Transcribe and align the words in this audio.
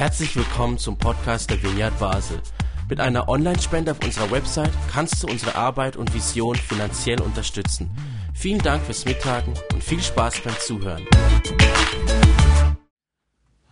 Herzlich 0.00 0.34
willkommen 0.34 0.78
zum 0.78 0.96
Podcast 0.96 1.50
der 1.50 1.62
Vineyard 1.62 1.98
Basel. 1.98 2.40
Mit 2.88 3.00
einer 3.00 3.28
Online-Spende 3.28 3.90
auf 3.90 4.02
unserer 4.02 4.30
Website 4.30 4.72
kannst 4.90 5.22
du 5.22 5.26
unsere 5.26 5.56
Arbeit 5.56 5.98
und 5.98 6.14
Vision 6.14 6.56
finanziell 6.56 7.20
unterstützen. 7.20 7.90
Vielen 8.32 8.60
Dank 8.60 8.82
fürs 8.82 9.04
Mittagen 9.04 9.52
und 9.74 9.84
viel 9.84 10.00
Spaß 10.00 10.40
beim 10.40 10.54
Zuhören. 10.58 11.06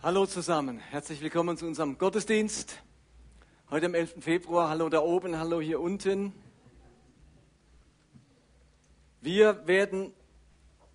Hallo 0.03 0.27
zusammen, 0.27 0.77
herzlich 0.77 1.19
willkommen 1.21 1.57
zu 1.57 1.65
unserem 1.65 1.97
Gottesdienst. 1.97 2.75
Heute 3.71 3.87
am 3.87 3.95
11. 3.95 4.17
Februar, 4.19 4.69
hallo 4.69 4.87
da 4.89 4.99
oben, 4.99 5.35
hallo 5.35 5.59
hier 5.59 5.79
unten. 5.79 6.31
Wir 9.19 9.65
werden 9.65 10.13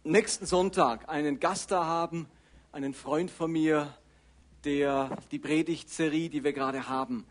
nächsten 0.04 0.46
Sonntag 0.46 1.08
einen 1.08 1.40
Gast 1.40 1.72
da 1.72 1.86
haben, 1.86 2.28
einen 2.70 2.94
Freund 2.94 3.32
von 3.32 3.50
mir, 3.50 3.92
der 4.64 5.16
die 5.30 5.38
Predigtserie, 5.38 6.30
die 6.30 6.44
wir 6.44 6.52
gerade 6.52 6.88
haben, 6.88 7.24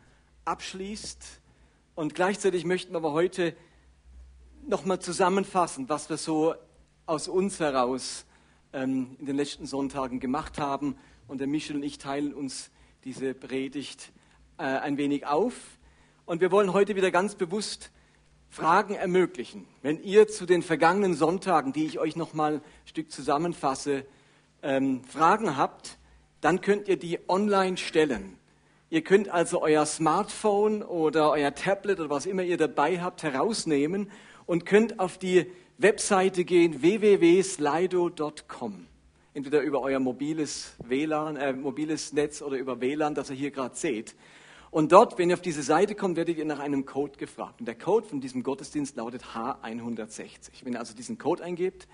abschließt. 0.46 1.42
Und 1.96 2.16
gleichzeitig 2.16 2.66
möchten 2.66 2.94
wir 2.94 2.98
aber 2.98 3.14
heute 3.14 3.56
nochmal 4.68 5.00
zusammenfassen, 5.00 5.90
was 5.90 6.10
wir 6.10 6.18
so 6.18 6.56
aus 7.06 7.28
uns 7.28 7.60
heraus 7.60 8.26
ähm, 8.72 9.16
in 9.20 9.26
den 9.26 9.36
letzten 9.36 9.66
Sonntagen 9.66 10.20
gemacht 10.20 10.60
haben. 10.60 10.96
Und 11.28 11.40
der 11.40 11.48
Michel 11.48 11.76
und 11.76 11.84
ich 11.84 11.98
teilen 11.98 12.34
uns 12.34 12.72
diese 13.04 13.34
Predigt 13.34 14.12
äh, 14.58 14.64
ein 14.64 14.98
wenig 14.98 15.26
auf. 15.26 15.56
Und 16.26 16.42
wir 16.42 16.52
wollen 16.52 16.74
heute 16.74 16.96
wieder 16.96 17.12
ganz 17.12 17.36
bewusst 17.36 17.92
Fragen 18.50 18.94
ermöglichen. 18.94 19.68
Wenn 19.82 20.02
ihr 20.04 20.28
zu 20.28 20.46
den 20.46 20.62
vergangenen 20.62 21.16
Sonntagen, 21.16 21.74
die 21.74 21.86
ich 21.86 22.00
euch 22.00 22.16
nochmal 22.16 22.56
ein 22.56 22.62
Stück 22.86 23.12
zusammenfasse, 23.12 24.06
ähm, 24.62 25.04
Fragen 25.04 25.58
habt, 25.58 25.98
dann 26.44 26.62
könnt 26.62 26.88
ihr 26.88 26.98
die 26.98 27.20
online 27.30 27.78
stellen. 27.78 28.38
Ihr 28.90 29.02
könnt 29.02 29.30
also 29.30 29.62
euer 29.62 29.86
Smartphone 29.86 30.84
oder 30.84 31.32
euer 31.32 31.56
Tablet 31.56 32.00
oder 32.00 32.10
was 32.10 32.26
immer 32.26 32.44
ihr 32.44 32.58
dabei 32.58 33.02
habt 33.02 33.24
herausnehmen 33.24 34.12
und 34.46 34.66
könnt 34.66 35.00
auf 35.00 35.18
die 35.18 35.50
Webseite 35.78 36.44
gehen 36.44 36.82
www.slido.com. 36.82 38.88
Entweder 39.34 39.62
über 39.62 39.82
euer 39.82 40.00
mobiles 40.00 40.76
WLAN, 40.84 41.38
äh, 41.38 41.54
mobiles 41.54 42.14
Netz 42.14 42.42
oder 42.42 42.58
über 42.58 42.82
WLAN, 42.82 43.16
das 43.16 43.32
ihr 43.32 43.36
hier 43.36 43.52
gerade 43.52 43.76
seht. 43.76 44.16
Und 44.70 44.92
dort, 44.92 45.18
wenn 45.18 45.30
ihr 45.30 45.36
auf 45.36 45.42
diese 45.42 45.64
Seite 45.64 45.96
kommt, 45.96 46.18
werdet 46.18 46.38
ihr 46.38 46.46
nach 46.46 46.60
einem 46.60 46.86
Code 46.86 47.18
gefragt. 47.18 47.62
Und 47.62 47.68
der 47.68 47.76
Code 47.76 48.06
von 48.06 48.22
diesem 48.22 48.44
Gottesdienst 48.44 48.96
lautet 48.96 49.24
H160. 49.34 50.64
Wenn 50.64 50.74
ihr 50.74 50.80
also 50.80 50.94
diesen 50.94 51.18
Code 51.18 51.44
eingebt, 51.44 51.88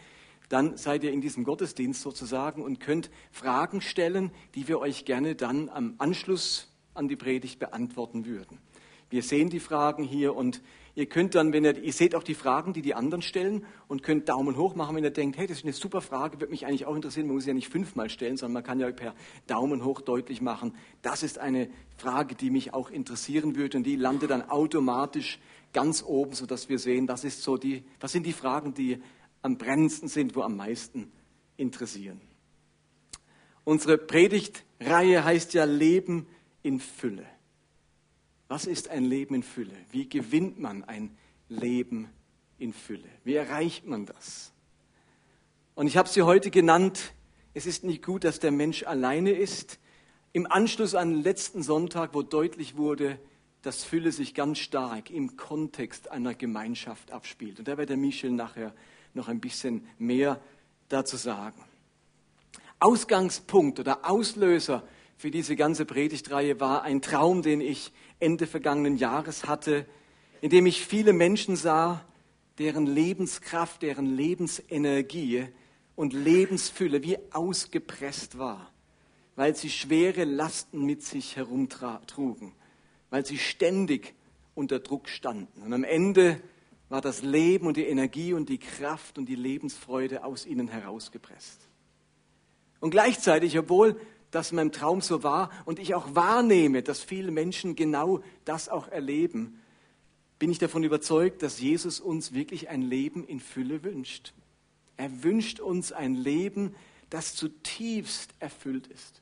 dann 0.50 0.78
seid 0.78 1.04
ihr 1.04 1.12
in 1.12 1.22
diesem 1.22 1.44
Gottesdienst 1.44 2.02
sozusagen 2.02 2.64
und 2.64 2.80
könnt 2.80 3.10
Fragen 3.32 3.82
stellen, 3.82 4.32
die 4.56 4.68
wir 4.68 4.80
euch 4.80 5.06
gerne 5.06 5.36
dann 5.36 5.70
am 5.70 5.96
Anschluss 6.00 6.68
an 6.94 7.08
die 7.08 7.16
Predigt 7.16 7.60
beantworten 7.60 8.26
würden. 8.26 8.58
Wir 9.12 9.24
sehen 9.24 9.50
die 9.50 9.60
Fragen 9.60 10.04
hier 10.04 10.36
und 10.36 10.62
ihr 10.94 11.08
könnt 11.08 11.34
dann, 11.34 11.52
wenn 11.52 11.66
ihr, 11.66 11.82
ihr 11.82 11.94
seht 11.94 12.14
auch 12.14 12.22
die 12.22 12.36
Fragen, 12.36 12.74
die 12.74 12.84
die 12.84 12.94
anderen 12.94 13.24
stellen 13.24 13.66
und 13.88 14.04
könnt 14.04 14.30
Daumen 14.30 14.56
hoch 14.56 14.76
machen, 14.76 14.96
wenn 14.96 15.04
ihr 15.04 15.10
denkt, 15.10 15.38
hey, 15.38 15.48
das 15.48 15.58
ist 15.58 15.64
eine 15.64 15.74
super 15.74 16.02
Frage, 16.02 16.40
würde 16.40 16.52
mich 16.52 16.68
eigentlich 16.68 16.86
auch 16.86 16.96
interessieren. 16.96 17.26
Man 17.26 17.36
muss 17.36 17.46
sie 17.46 17.50
ja 17.50 17.56
nicht 17.56 17.70
fünfmal 17.70 18.10
stellen, 18.10 18.38
sondern 18.38 18.54
man 18.54 18.64
kann 18.64 18.80
ja 18.80 18.92
per 18.92 19.16
Daumen 19.48 19.84
hoch 19.84 20.02
deutlich 20.02 20.42
machen, 20.42 20.76
das 21.02 21.24
ist 21.24 21.40
eine 21.40 21.70
Frage, 21.98 22.36
die 22.36 22.52
mich 22.52 22.74
auch 22.74 22.92
interessieren 22.92 23.56
würde 23.56 23.78
und 23.78 23.84
die 23.84 23.96
landet 23.96 24.30
dann 24.30 24.48
automatisch 24.48 25.40
ganz 25.74 26.04
oben, 26.04 26.34
sodass 26.34 26.70
wir 26.70 26.80
sehen, 26.80 27.08
das 27.08 27.24
ist 27.24 27.42
so 27.42 27.58
die, 27.58 27.84
was 28.00 28.12
sind 28.12 28.26
die 28.26 28.34
Fragen, 28.34 28.74
die 28.74 29.02
am 29.42 29.58
brennendsten 29.58 30.10
sind, 30.10 30.36
wo 30.36 30.42
am 30.42 30.56
meisten 30.56 31.12
interessieren. 31.58 32.20
Unsere 33.64 33.98
Predigtreihe 33.98 35.24
heißt 35.24 35.54
ja 35.54 35.66
Leben 35.66 36.28
in 36.64 36.80
Fülle. 36.80 37.26
Was 38.48 38.66
ist 38.66 38.90
ein 38.90 39.06
Leben 39.06 39.36
in 39.36 39.44
Fülle? 39.44 39.76
Wie 39.92 40.10
gewinnt 40.10 40.60
man 40.60 40.84
ein 40.84 41.16
Leben 41.50 42.10
in 42.58 42.74
Fülle? 42.74 43.08
Wie 43.24 43.36
erreicht 43.36 43.86
man 43.86 44.06
das? 44.06 44.52
Und 45.76 45.88
ich 45.88 45.98
habe 45.98 46.10
sie 46.10 46.24
heute 46.24 46.50
genannt, 46.50 47.14
es 47.54 47.66
ist 47.66 47.84
nicht 47.84 48.04
gut, 48.04 48.24
dass 48.24 48.40
der 48.40 48.52
Mensch 48.52 48.84
alleine 48.84 49.32
ist. 49.32 49.80
Im 50.34 50.52
Anschluss 50.52 50.96
an 50.96 51.14
den 51.14 51.24
letzten 51.24 51.64
Sonntag, 51.64 52.14
wo 52.14 52.22
deutlich 52.22 52.76
wurde, 52.76 53.20
dass 53.62 53.84
Fülle 53.84 54.12
sich 54.12 54.34
ganz 54.34 54.60
stark 54.60 55.10
im 55.10 55.36
Kontext 55.36 56.12
einer 56.12 56.34
Gemeinschaft 56.34 57.12
abspielt. 57.12 57.60
Und 57.60 57.68
da 57.68 57.78
wird 57.78 57.90
der 57.90 57.98
Michel 57.98 58.32
nachher 58.32 58.74
noch 59.14 59.28
ein 59.28 59.40
bisschen 59.40 59.88
mehr 59.98 60.40
dazu 60.90 61.18
sagen. 61.18 61.64
Ausgangspunkt 62.80 63.80
oder 63.80 64.10
Auslöser 64.10 64.84
für 65.18 65.32
diese 65.32 65.56
ganze 65.56 65.86
Predigtreihe 65.86 66.60
war 66.60 66.84
ein 66.84 67.02
Traum, 67.02 67.42
den 67.42 67.60
ich 67.60 67.92
Ende 68.20 68.48
vergangenen 68.48 68.98
Jahres 68.98 69.46
hatte, 69.46 69.86
in 70.42 70.50
dem 70.50 70.66
ich 70.66 70.86
viele 70.86 71.12
Menschen 71.12 71.56
sah, 71.56 72.06
deren 72.58 72.86
Lebenskraft, 72.86 73.82
deren 73.82 74.06
Lebensenergie 74.06 75.48
und 75.96 76.14
Lebensfülle 76.14 77.04
wie 77.04 77.18
ausgepresst 77.32 78.38
war, 78.38 78.72
weil 79.36 79.56
sie 79.56 79.70
schwere 79.70 80.24
Lasten 80.24 80.86
mit 80.86 81.04
sich 81.04 81.36
herumtrugen, 81.36 82.54
weil 83.10 83.26
sie 83.26 83.38
ständig 83.38 84.14
unter 84.56 84.80
Druck 84.80 85.10
standen. 85.10 85.62
Und 85.62 85.74
am 85.74 85.84
Ende 85.84 86.42
war 86.90 87.02
das 87.02 87.22
Leben 87.22 87.68
und 87.68 87.78
die 87.78 87.86
Energie 87.86 88.34
und 88.34 88.50
die 88.50 88.58
Kraft 88.58 89.18
und 89.18 89.28
die 89.28 89.36
Lebensfreude 89.36 90.24
aus 90.24 90.46
ihnen 90.46 90.68
herausgepresst. 90.68 91.68
Und 92.80 92.90
gleichzeitig, 92.92 93.58
obwohl 93.58 94.00
das 94.32 94.52
in 94.52 94.58
meinem 94.58 94.72
Traum 94.72 95.02
so 95.02 95.24
war 95.24 95.52
und 95.66 95.80
ich 95.80 95.96
auch 95.96 96.16
wahrnehme, 96.16 96.84
dass 96.84 97.04
viele 97.04 97.32
Menschen 97.32 97.76
genau 97.76 98.22
das 98.46 98.70
auch 98.70 98.88
erleben, 98.88 99.60
bin 100.40 100.52
ich 100.52 100.60
davon 100.60 100.84
überzeugt, 100.84 101.44
dass 101.44 101.60
Jesus 101.60 102.00
uns 102.00 102.34
wirklich 102.34 102.70
ein 102.70 102.82
Leben 102.82 103.26
in 103.26 103.40
Fülle 103.40 103.84
wünscht. 103.84 104.34
Er 104.98 105.24
wünscht 105.24 105.60
uns 105.60 105.92
ein 105.92 106.16
Leben, 106.16 106.76
das 107.10 107.36
zutiefst 107.36 108.34
erfüllt 108.40 108.88
ist. 108.88 109.22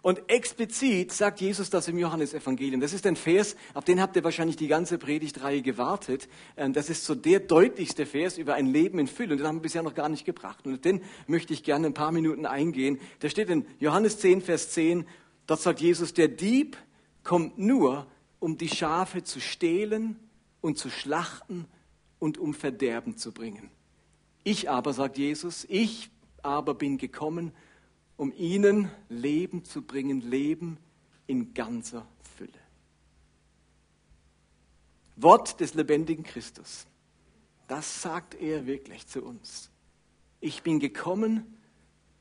Und 0.00 0.30
explizit 0.30 1.12
sagt 1.12 1.40
Jesus 1.40 1.70
das 1.70 1.88
im 1.88 1.98
Johannesevangelium. 1.98 2.80
Das 2.80 2.92
ist 2.92 3.06
ein 3.06 3.16
Vers, 3.16 3.56
auf 3.74 3.84
den 3.84 4.00
habt 4.00 4.14
ihr 4.16 4.24
wahrscheinlich 4.24 4.56
die 4.56 4.68
ganze 4.68 4.96
Predigtreihe 4.96 5.60
gewartet. 5.60 6.28
Ähm, 6.56 6.72
das 6.72 6.88
ist 6.88 7.04
so 7.04 7.14
der 7.14 7.40
deutlichste 7.40 8.06
Vers 8.06 8.38
über 8.38 8.54
ein 8.54 8.66
Leben 8.66 8.98
in 8.98 9.08
Fülle. 9.08 9.32
Und 9.32 9.38
den 9.38 9.46
haben 9.46 9.56
wir 9.56 9.62
bisher 9.62 9.82
noch 9.82 9.94
gar 9.94 10.08
nicht 10.08 10.24
gebracht. 10.24 10.66
Und 10.66 10.84
den 10.84 11.02
möchte 11.26 11.52
ich 11.52 11.64
gerne 11.64 11.86
ein 11.86 11.94
paar 11.94 12.12
Minuten 12.12 12.46
eingehen. 12.46 13.00
Da 13.18 13.28
steht 13.28 13.50
in 13.50 13.66
Johannes 13.80 14.18
10, 14.18 14.42
Vers 14.42 14.70
10, 14.70 15.04
dort 15.46 15.60
sagt 15.60 15.80
Jesus, 15.80 16.14
der 16.14 16.28
Dieb 16.28 16.76
kommt 17.24 17.58
nur, 17.58 18.06
um 18.38 18.56
die 18.56 18.68
Schafe 18.68 19.24
zu 19.24 19.40
stehlen 19.40 20.16
und 20.60 20.78
zu 20.78 20.90
schlachten 20.90 21.66
und 22.18 22.38
um 22.38 22.54
Verderben 22.54 23.16
zu 23.16 23.32
bringen. 23.32 23.70
Ich 24.44 24.70
aber, 24.70 24.92
sagt 24.92 25.18
Jesus, 25.18 25.66
ich 25.68 26.10
aber 26.42 26.74
bin 26.74 26.98
gekommen, 26.98 27.52
um 28.18 28.32
ihnen 28.36 28.90
Leben 29.08 29.64
zu 29.64 29.80
bringen, 29.80 30.20
Leben 30.20 30.76
in 31.26 31.54
ganzer 31.54 32.06
Fülle. 32.36 32.50
Wort 35.16 35.60
des 35.60 35.74
lebendigen 35.74 36.24
Christus. 36.24 36.86
Das 37.68 38.02
sagt 38.02 38.34
er 38.34 38.66
wirklich 38.66 39.06
zu 39.06 39.22
uns. 39.24 39.70
Ich 40.40 40.62
bin 40.62 40.80
gekommen, 40.80 41.58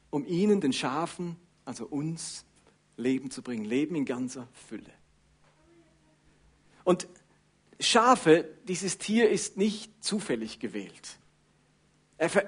um 0.09 0.25
ihnen, 0.25 0.61
den 0.61 0.71
Schafen, 0.71 1.35
also 1.65 1.85
uns, 1.85 2.45
Leben 2.95 3.31
zu 3.31 3.41
bringen, 3.41 3.65
Leben 3.65 3.95
in 3.95 4.05
ganzer 4.05 4.47
Fülle. 4.67 4.91
Und 6.83 7.07
Schafe, 7.79 8.47
dieses 8.67 8.97
Tier 8.97 9.29
ist 9.29 9.57
nicht 9.57 9.91
zufällig 10.03 10.59
gewählt. 10.59 11.17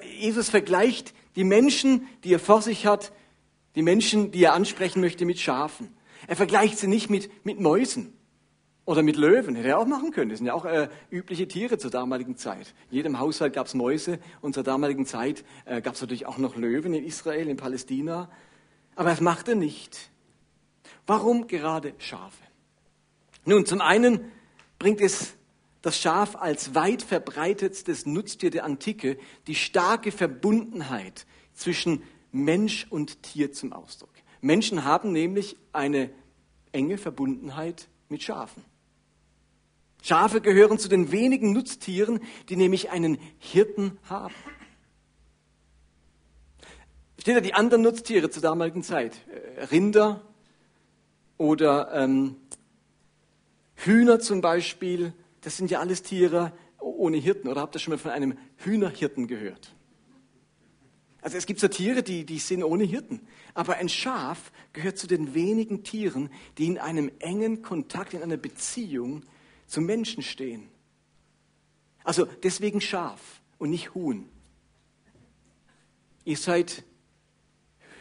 Jesus 0.04 0.50
vergleicht 0.50 1.14
die 1.36 1.44
Menschen, 1.44 2.08
die 2.24 2.34
er 2.34 2.40
vor 2.40 2.62
sich 2.62 2.86
hat, 2.86 3.12
die 3.76 3.82
Menschen, 3.82 4.32
die 4.32 4.44
er 4.44 4.54
ansprechen 4.54 5.02
möchte, 5.02 5.26
mit 5.26 5.40
Schafen. 5.40 5.96
Er 6.28 6.36
vergleicht 6.36 6.78
sie 6.78 6.88
nicht 6.88 7.10
mit, 7.10 7.30
mit 7.46 7.60
Mäusen 7.60 8.14
oder 8.86 9.04
mit 9.04 9.16
Löwen. 9.16 9.56
Hätte 9.56 9.70
er 9.70 9.80
auch 9.80 9.86
machen 9.86 10.12
können. 10.12 10.30
Das 10.30 10.40
sind 10.40 10.48
ja 10.48 10.54
auch 10.54 10.66
äh, 10.66 10.90
übliche 11.10 11.48
Tiere 11.48 11.78
zur 11.78 11.92
damaligen 11.92 12.38
Zeit. 12.38 12.74
In 12.90 12.98
jedem 12.98 13.20
Haushalt 13.20 13.54
gab 13.54 13.68
es 13.68 13.74
Mäuse 13.74 14.20
und 14.42 14.54
zur 14.54 14.64
damaligen 14.64 15.06
Zeit 15.06 15.44
äh, 15.66 15.82
gab 15.82 15.94
es 15.94 16.02
natürlich 16.02 16.26
auch 16.26 16.38
noch 16.38 16.56
Löwen 16.56 16.94
in 16.94 17.06
Israel, 17.06 17.48
in 17.48 17.58
Palästina. 17.58 18.30
Aber 18.96 19.12
das 19.12 19.22
macht 19.22 19.48
er 19.48 19.56
nicht. 19.56 20.12
Warum 21.06 21.48
gerade 21.48 21.94
Schafe? 22.00 22.44
Nun, 23.46 23.66
zum 23.66 23.82
einen 23.82 24.32
bringt 24.78 25.02
es 25.02 25.36
das 25.82 25.98
Schaf 25.98 26.36
als 26.36 26.76
weit 26.76 27.02
verbreitetstes 27.02 28.06
Nutztier 28.06 28.50
der 28.50 28.66
Antike 28.66 29.18
die 29.48 29.56
starke 29.56 30.12
Verbundenheit 30.12 31.26
zwischen 31.54 32.04
Mensch 32.32 32.88
und 32.90 33.24
Tier 33.24 33.52
zum 33.52 33.74
Ausdruck. 33.74 34.12
Menschen 34.42 34.84
haben 34.84 35.12
nämlich 35.12 35.58
eine 35.74 36.10
enge 36.72 36.98
Verbundenheit 36.98 37.88
mit 38.08 38.24
Schafen. 38.24 38.64
Schafe 40.02 40.40
gehören 40.40 40.80
zu 40.80 40.88
den 40.88 41.12
wenigen 41.12 41.52
Nutztieren, 41.52 42.22
die 42.48 42.56
nämlich 42.56 42.90
einen 42.90 43.18
Hirten 43.38 43.98
haben. 44.04 44.34
Steht 47.20 47.36
da 47.36 47.42
die 47.42 47.54
anderen 47.54 47.84
Nutztiere 47.84 48.30
zur 48.30 48.42
damaligen 48.42 48.82
Zeit? 48.82 49.18
Äh, 49.28 49.66
Rinder, 49.66 50.22
Oder 51.38 51.94
ähm, 51.94 52.36
Hühner 53.76 54.20
zum 54.20 54.42
Beispiel, 54.42 55.14
das 55.42 55.56
sind 55.58 55.72
ja 55.72 55.80
alles 55.80 56.04
Tiere 56.04 56.52
ohne 56.80 57.18
Hirten. 57.18 57.48
Oder 57.48 57.62
habt 57.62 57.76
ihr 57.76 57.80
schon 57.80 57.94
mal 57.94 57.98
von 57.98 58.12
einem 58.12 58.38
Hühnerhirten 58.58 59.28
gehört? 59.28 59.74
Also 61.22 61.38
es 61.38 61.46
gibt 61.46 61.60
so 61.60 61.68
Tiere, 61.68 62.02
die, 62.02 62.26
die 62.26 62.40
sind 62.40 62.64
ohne 62.64 62.86
Hirten. 62.86 63.22
Aber 63.54 63.76
ein 63.76 63.90
Schaf 63.90 64.52
gehört 64.74 64.98
zu 64.98 65.08
den 65.08 65.34
wenigen 65.34 65.84
Tieren, 65.84 66.30
die 66.58 66.68
in 66.68 66.78
einem 66.78 67.12
engen 67.20 67.62
Kontakt, 67.62 68.14
in 68.14 68.24
einer 68.24 68.38
Beziehung 68.38 69.24
zum 69.68 69.86
Menschen 69.86 70.24
stehen. 70.24 70.70
Also 72.04 72.26
deswegen 72.44 72.82
Schaf 72.82 73.42
und 73.58 73.70
nicht 73.70 73.94
Huhn. 73.94 74.30
Ihr 76.24 76.38
seid 76.38 76.84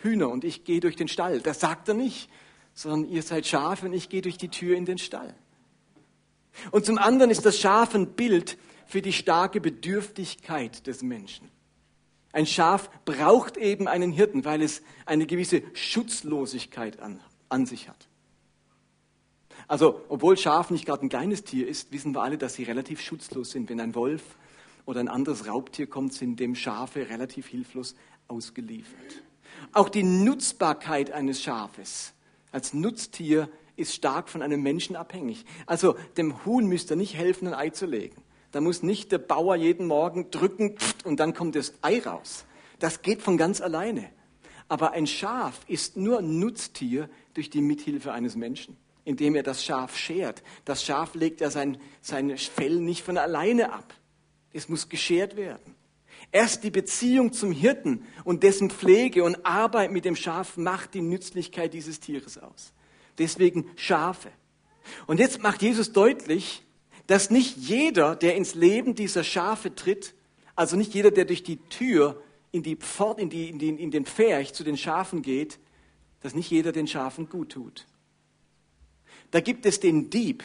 Hühner 0.03 0.29
und 0.29 0.45
ich 0.45 0.65
gehe 0.65 0.81
durch 0.81 0.97
den 0.97 1.09
Stall. 1.09 1.41
Das 1.41 1.61
sagt 1.61 1.89
er 1.89 1.95
nicht, 1.95 2.31
sondern 2.73 3.11
ihr 3.11 3.23
seid 3.23 3.47
Schafe 3.47 3.87
und 3.87 3.93
ich 3.93 4.09
gehe 4.09 4.23
durch 4.23 4.39
die 4.39 4.49
Tür 4.49 4.77
in 4.77 4.85
den 4.85 4.99
Stall. 4.99 5.35
Und 6.71 6.87
zum 6.87 6.99
anderen 6.99 7.31
ist 7.31 7.45
das 7.45 7.59
Schaf 7.59 7.95
ein 7.95 8.13
Bild 8.15 8.59
für 8.87 9.03
die 9.03 9.13
starke 9.13 9.61
Bedürftigkeit 9.61 10.87
des 10.87 11.03
Menschen. 11.03 11.51
Ein 12.39 12.47
Schaf 12.47 12.89
braucht 13.05 13.57
eben 13.57 13.89
einen 13.89 14.13
Hirten, 14.13 14.45
weil 14.45 14.63
es 14.63 14.81
eine 15.07 15.27
gewisse 15.27 15.61
Schutzlosigkeit 15.73 17.01
an, 17.01 17.19
an 17.49 17.67
sich 17.67 17.89
hat. 17.89 18.07
Also, 19.67 20.03
obwohl 20.09 20.37
Schaf 20.37 20.71
nicht 20.71 20.87
gerade 20.87 21.05
ein 21.05 21.09
kleines 21.09 21.43
Tier 21.43 21.67
ist, 21.67 21.91
wissen 21.91 22.15
wir 22.15 22.23
alle, 22.23 22.39
dass 22.39 22.55
sie 22.55 22.63
relativ 22.63 23.01
schutzlos 23.01 23.51
sind. 23.51 23.69
Wenn 23.69 23.81
ein 23.81 23.97
Wolf 23.97 24.23
oder 24.87 25.01
ein 25.01 25.09
anderes 25.09 25.49
Raubtier 25.49 25.89
kommt, 25.89 26.13
sind 26.13 26.39
dem 26.39 26.55
Schafe 26.55 27.09
relativ 27.09 27.49
hilflos 27.49 27.97
ausgeliefert. 28.29 29.25
Auch 29.73 29.89
die 29.89 30.05
Nutzbarkeit 30.05 31.11
eines 31.11 31.43
Schafes 31.43 32.15
als 32.53 32.73
Nutztier 32.73 33.49
ist 33.75 33.95
stark 33.95 34.29
von 34.29 34.43
einem 34.43 34.63
Menschen 34.63 34.95
abhängig. 34.95 35.45
Also 35.67 35.97
dem 36.17 36.45
Huhn 36.45 36.67
müsst 36.67 36.93
ihr 36.93 36.97
nicht 36.97 37.17
helfen, 37.17 37.49
ein 37.49 37.55
Ei 37.55 37.71
zu 37.71 37.87
legen. 37.87 38.23
Da 38.53 38.61
muss 38.61 38.83
nicht 38.83 39.13
der 39.13 39.19
Bauer 39.19 39.57
jeden 39.57 39.87
Morgen 39.87 40.31
drücken 40.31 40.77
und 41.05 41.21
dann 41.21 41.35
kommt 41.35 41.55
das 41.55 41.75
Ei 41.83 42.01
raus. 42.01 42.47
Das 42.79 43.03
geht 43.03 43.23
von 43.23 43.37
ganz 43.37 43.61
alleine. 43.61 44.11
Aber 44.69 44.93
ein 44.93 45.07
Schaf 45.07 45.61
ist 45.67 45.97
nur 45.97 46.19
ein 46.19 46.39
Nutztier 46.39 47.09
durch 47.35 47.51
die 47.51 47.63
Mithilfe 47.63 48.13
eines 48.13 48.37
Menschen, 48.37 48.77
indem 49.05 49.35
er 49.35 49.43
das 49.43 49.65
Schaf 49.65 49.97
schert. 49.97 50.43
Das 50.65 50.85
Schaf 50.85 51.15
legt 51.15 51.41
ja 51.41 51.51
sein, 51.51 51.79
sein 52.01 52.37
Fell 52.37 52.81
nicht 52.81 53.03
von 53.03 53.19
alleine 53.19 53.73
ab. 53.73 53.95
Es 54.53 54.69
muss 54.69 54.89
geschert 54.89 55.37
werden. 55.37 55.75
Erst 56.31 56.65
die 56.65 56.71
Beziehung 56.71 57.33
zum 57.33 57.53
Hirten 57.53 58.05
und 58.25 58.43
dessen 58.43 58.71
Pflege 58.71 59.25
und 59.25 59.47
Arbeit 59.47 59.91
mit 59.91 60.05
dem 60.05 60.17
Schaf 60.17 60.57
macht 60.57 60.93
die 60.95 61.01
Nützlichkeit 61.01 61.73
dieses 61.73 62.01
Tieres 62.01 62.37
aus. 62.37 62.73
Deswegen 63.19 63.71
Schafe. 63.77 64.31
Und 65.07 65.21
jetzt 65.21 65.43
macht 65.43 65.63
Jesus 65.63 65.93
deutlich, 65.93 66.65
dass 67.09 67.31
nicht 67.31 67.57
jeder, 67.57 68.15
der 68.15 68.37
ins 68.37 68.55
Leben 68.55 68.95
dieser 68.95 69.25
Schafe 69.25 69.75
tritt, 69.75 70.15
also 70.55 70.77
nicht 70.77 70.93
jeder, 70.93 71.11
der 71.11 71.25
durch 71.25 71.43
die 71.43 71.57
Tür 71.57 72.23
in, 72.53 72.63
die 72.63 72.77
Pfort, 72.77 73.19
in, 73.19 73.31
die, 73.31 73.49
in, 73.49 73.59
den, 73.59 73.79
in 73.79 73.91
den 73.91 74.05
Pferch 74.05 74.53
zu 74.53 74.63
den 74.63 74.77
Schafen 74.77 75.23
geht, 75.23 75.59
dass 76.21 76.35
nicht 76.35 76.51
jeder 76.51 76.71
den 76.71 76.87
Schafen 76.87 77.31
gut 77.31 77.53
tut. 77.53 77.87
Da 79.31 79.41
gibt 79.41 79.65
es 79.65 79.81
den 79.81 80.11
Dieb, 80.11 80.45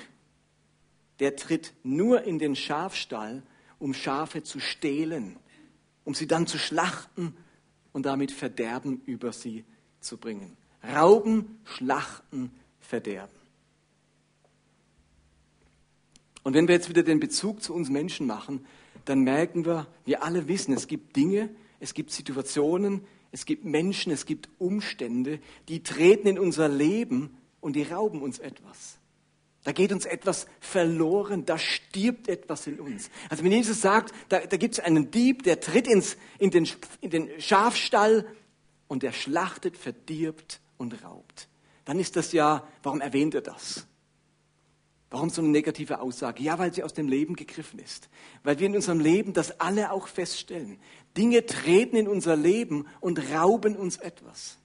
der 1.20 1.36
tritt 1.36 1.74
nur 1.84 2.24
in 2.24 2.40
den 2.40 2.56
Schafstall, 2.56 3.44
um 3.78 3.94
Schafe 3.94 4.44
zu 4.44 4.62
stehlen, 4.62 5.36
um 6.06 6.14
sie 6.14 6.28
dann 6.28 6.48
zu 6.48 6.58
schlachten 6.58 7.36
und 7.92 8.06
damit 8.06 8.32
Verderben 8.32 9.02
über 9.06 9.34
sie 9.34 9.66
zu 10.00 10.18
bringen. 10.18 10.56
Rauben, 10.82 11.60
schlachten, 11.66 12.52
verderben. 12.80 13.43
Und 16.44 16.54
wenn 16.54 16.68
wir 16.68 16.76
jetzt 16.76 16.90
wieder 16.90 17.04
den 17.04 17.20
Bezug 17.20 17.64
zu 17.64 17.74
uns 17.74 17.90
Menschen 17.90 18.28
machen, 18.28 18.66
dann 19.06 19.22
merken 19.22 19.66
wir, 19.66 19.88
wir 20.06 20.24
alle 20.24 20.48
wissen, 20.48 20.74
es 20.74 20.88
gibt 20.88 21.16
Dinge, 21.16 21.50
es 21.80 21.94
gibt 21.94 22.12
Situationen, 22.12 23.02
es 23.32 23.46
gibt 23.46 23.66
Menschen, 23.66 24.12
es 24.12 24.26
gibt 24.26 24.50
Umstände, 24.60 25.40
die 25.68 25.82
treten 25.82 26.28
in 26.28 26.40
unser 26.40 26.70
Leben 26.70 27.38
und 27.62 27.76
die 27.76 27.84
rauben 27.84 28.22
uns 28.22 28.40
etwas. 28.40 29.00
Da 29.64 29.72
geht 29.72 29.94
uns 29.94 30.06
etwas 30.06 30.46
verloren, 30.60 31.46
da 31.46 31.58
stirbt 31.58 32.28
etwas 32.28 32.68
in 32.68 32.80
uns. 32.80 33.10
Also 33.30 33.44
wenn 33.44 33.52
Jesus 33.52 33.82
sagt, 33.82 34.14
da, 34.28 34.40
da 34.40 34.58
gibt 34.58 34.74
es 34.74 34.80
einen 34.82 35.10
Dieb, 35.10 35.44
der 35.44 35.62
tritt 35.62 35.88
ins, 35.88 36.18
in, 36.38 36.52
den, 36.52 36.68
in 37.00 37.10
den 37.10 37.30
Schafstall 37.40 38.28
und 38.88 39.04
der 39.04 39.14
schlachtet, 39.14 39.78
verdirbt 39.78 40.60
und 40.78 41.04
raubt, 41.04 41.48
dann 41.86 42.00
ist 42.00 42.18
das 42.18 42.34
ja, 42.34 42.68
warum 42.84 43.00
erwähnt 43.00 43.36
er 43.36 43.42
das? 43.42 43.88
Warum 45.14 45.30
so 45.30 45.44
eine 45.44 45.52
negative 45.52 46.02
Aussage? 46.02 46.42
Ja, 46.42 46.58
weil 46.58 46.74
sie 46.74 46.82
aus 46.82 46.96
dem 46.96 47.08
Leben 47.08 47.36
gegriffen 47.36 47.78
ist. 47.78 48.10
Weil 48.42 48.58
wir 48.58 48.66
in 48.66 48.76
unserem 48.76 49.00
Leben 49.00 49.34
das 49.34 49.60
alle 49.60 49.92
auch 49.92 50.08
feststellen. 50.08 50.80
Dinge 51.16 51.46
treten 51.46 51.96
in 51.96 52.08
unser 52.08 52.36
Leben 52.36 52.88
und 53.00 53.20
rauben 53.32 53.76
uns 53.76 53.98
etwas. 53.98 54.58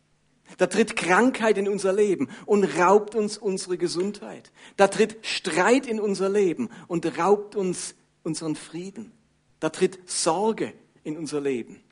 Da 0.56 0.66
tritt 0.66 0.96
Krankheit 0.96 1.58
in 1.58 1.68
unser 1.68 1.92
Leben 1.92 2.30
und 2.46 2.64
raubt 2.78 3.14
uns 3.14 3.36
unsere 3.36 3.76
Gesundheit. 3.76 4.50
Da 4.78 4.88
tritt 4.88 5.18
Streit 5.20 5.86
in 5.86 6.00
unser 6.00 6.30
Leben 6.30 6.70
und 6.86 7.18
raubt 7.18 7.54
uns 7.54 7.94
unseren 8.22 8.56
Frieden. 8.56 9.12
Da 9.60 9.68
tritt 9.68 10.08
Sorge 10.08 10.72
in 11.04 11.18
unser 11.18 11.42
Leben 11.42 11.82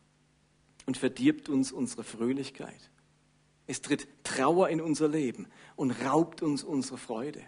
und 0.87 0.97
verdirbt 0.97 1.51
uns 1.51 1.73
unsere 1.73 2.05
Fröhlichkeit. 2.05 2.91
Es 3.67 3.83
tritt 3.83 4.09
Trauer 4.25 4.71
in 4.71 4.81
unser 4.81 5.09
Leben 5.09 5.47
und 5.75 5.91
raubt 5.91 6.43
uns 6.43 6.65
unsere 6.65 6.97
Freude. 6.97 7.43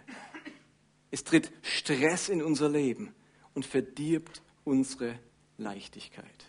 Es 1.11 1.23
tritt 1.23 1.51
Stress 1.61 2.29
in 2.29 2.41
unser 2.41 2.69
Leben 2.69 3.13
und 3.53 3.65
verdirbt 3.65 4.41
unsere 4.63 5.19
Leichtigkeit. 5.57 6.45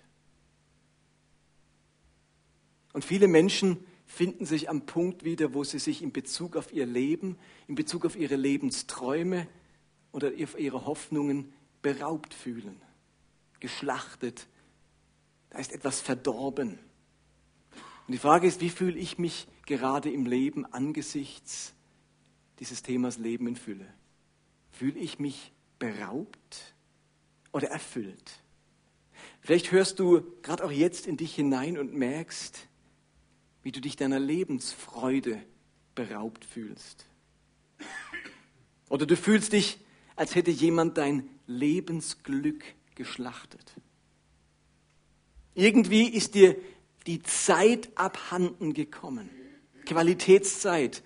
Und 2.92 3.04
viele 3.04 3.28
Menschen 3.28 3.78
finden 4.04 4.44
sich 4.44 4.68
am 4.68 4.86
Punkt 4.86 5.24
wieder, 5.24 5.54
wo 5.54 5.62
sie 5.64 5.78
sich 5.78 6.02
in 6.02 6.12
Bezug 6.12 6.56
auf 6.56 6.72
ihr 6.72 6.86
Leben, 6.86 7.38
in 7.68 7.76
Bezug 7.76 8.04
auf 8.04 8.16
ihre 8.16 8.36
Lebensträume 8.36 9.46
oder 10.12 10.32
auf 10.42 10.58
ihre 10.58 10.84
Hoffnungen 10.84 11.52
beraubt 11.82 12.34
fühlen, 12.34 12.82
geschlachtet. 13.60 14.48
Da 15.50 15.58
ist 15.58 15.72
etwas 15.72 16.00
verdorben. 16.00 16.78
Und 18.06 18.12
die 18.12 18.18
Frage 18.18 18.48
ist, 18.48 18.60
wie 18.60 18.70
fühle 18.70 18.98
ich 18.98 19.18
mich 19.18 19.46
gerade 19.66 20.10
im 20.10 20.26
Leben 20.26 20.66
angesichts 20.66 21.72
dieses 22.58 22.82
Themas 22.82 23.18
Leben 23.18 23.46
in 23.46 23.56
Fülle? 23.56 23.86
Fühle 24.80 24.98
ich 24.98 25.18
mich 25.18 25.52
beraubt 25.78 26.74
oder 27.52 27.68
erfüllt? 27.68 28.40
Vielleicht 29.42 29.72
hörst 29.72 29.98
du 29.98 30.22
gerade 30.40 30.64
auch 30.64 30.70
jetzt 30.70 31.06
in 31.06 31.18
dich 31.18 31.34
hinein 31.34 31.76
und 31.76 31.92
merkst, 31.92 32.66
wie 33.62 33.72
du 33.72 33.82
dich 33.82 33.96
deiner 33.96 34.18
Lebensfreude 34.18 35.42
beraubt 35.94 36.46
fühlst. 36.46 37.04
Oder 38.88 39.04
du 39.04 39.18
fühlst 39.18 39.52
dich, 39.52 39.80
als 40.16 40.34
hätte 40.34 40.50
jemand 40.50 40.96
dein 40.96 41.28
Lebensglück 41.46 42.64
geschlachtet. 42.94 43.74
Irgendwie 45.52 46.08
ist 46.08 46.34
dir 46.34 46.56
die 47.06 47.22
Zeit 47.22 47.90
abhanden 47.96 48.72
gekommen. 48.72 49.28
Qualitätszeit 49.84 51.02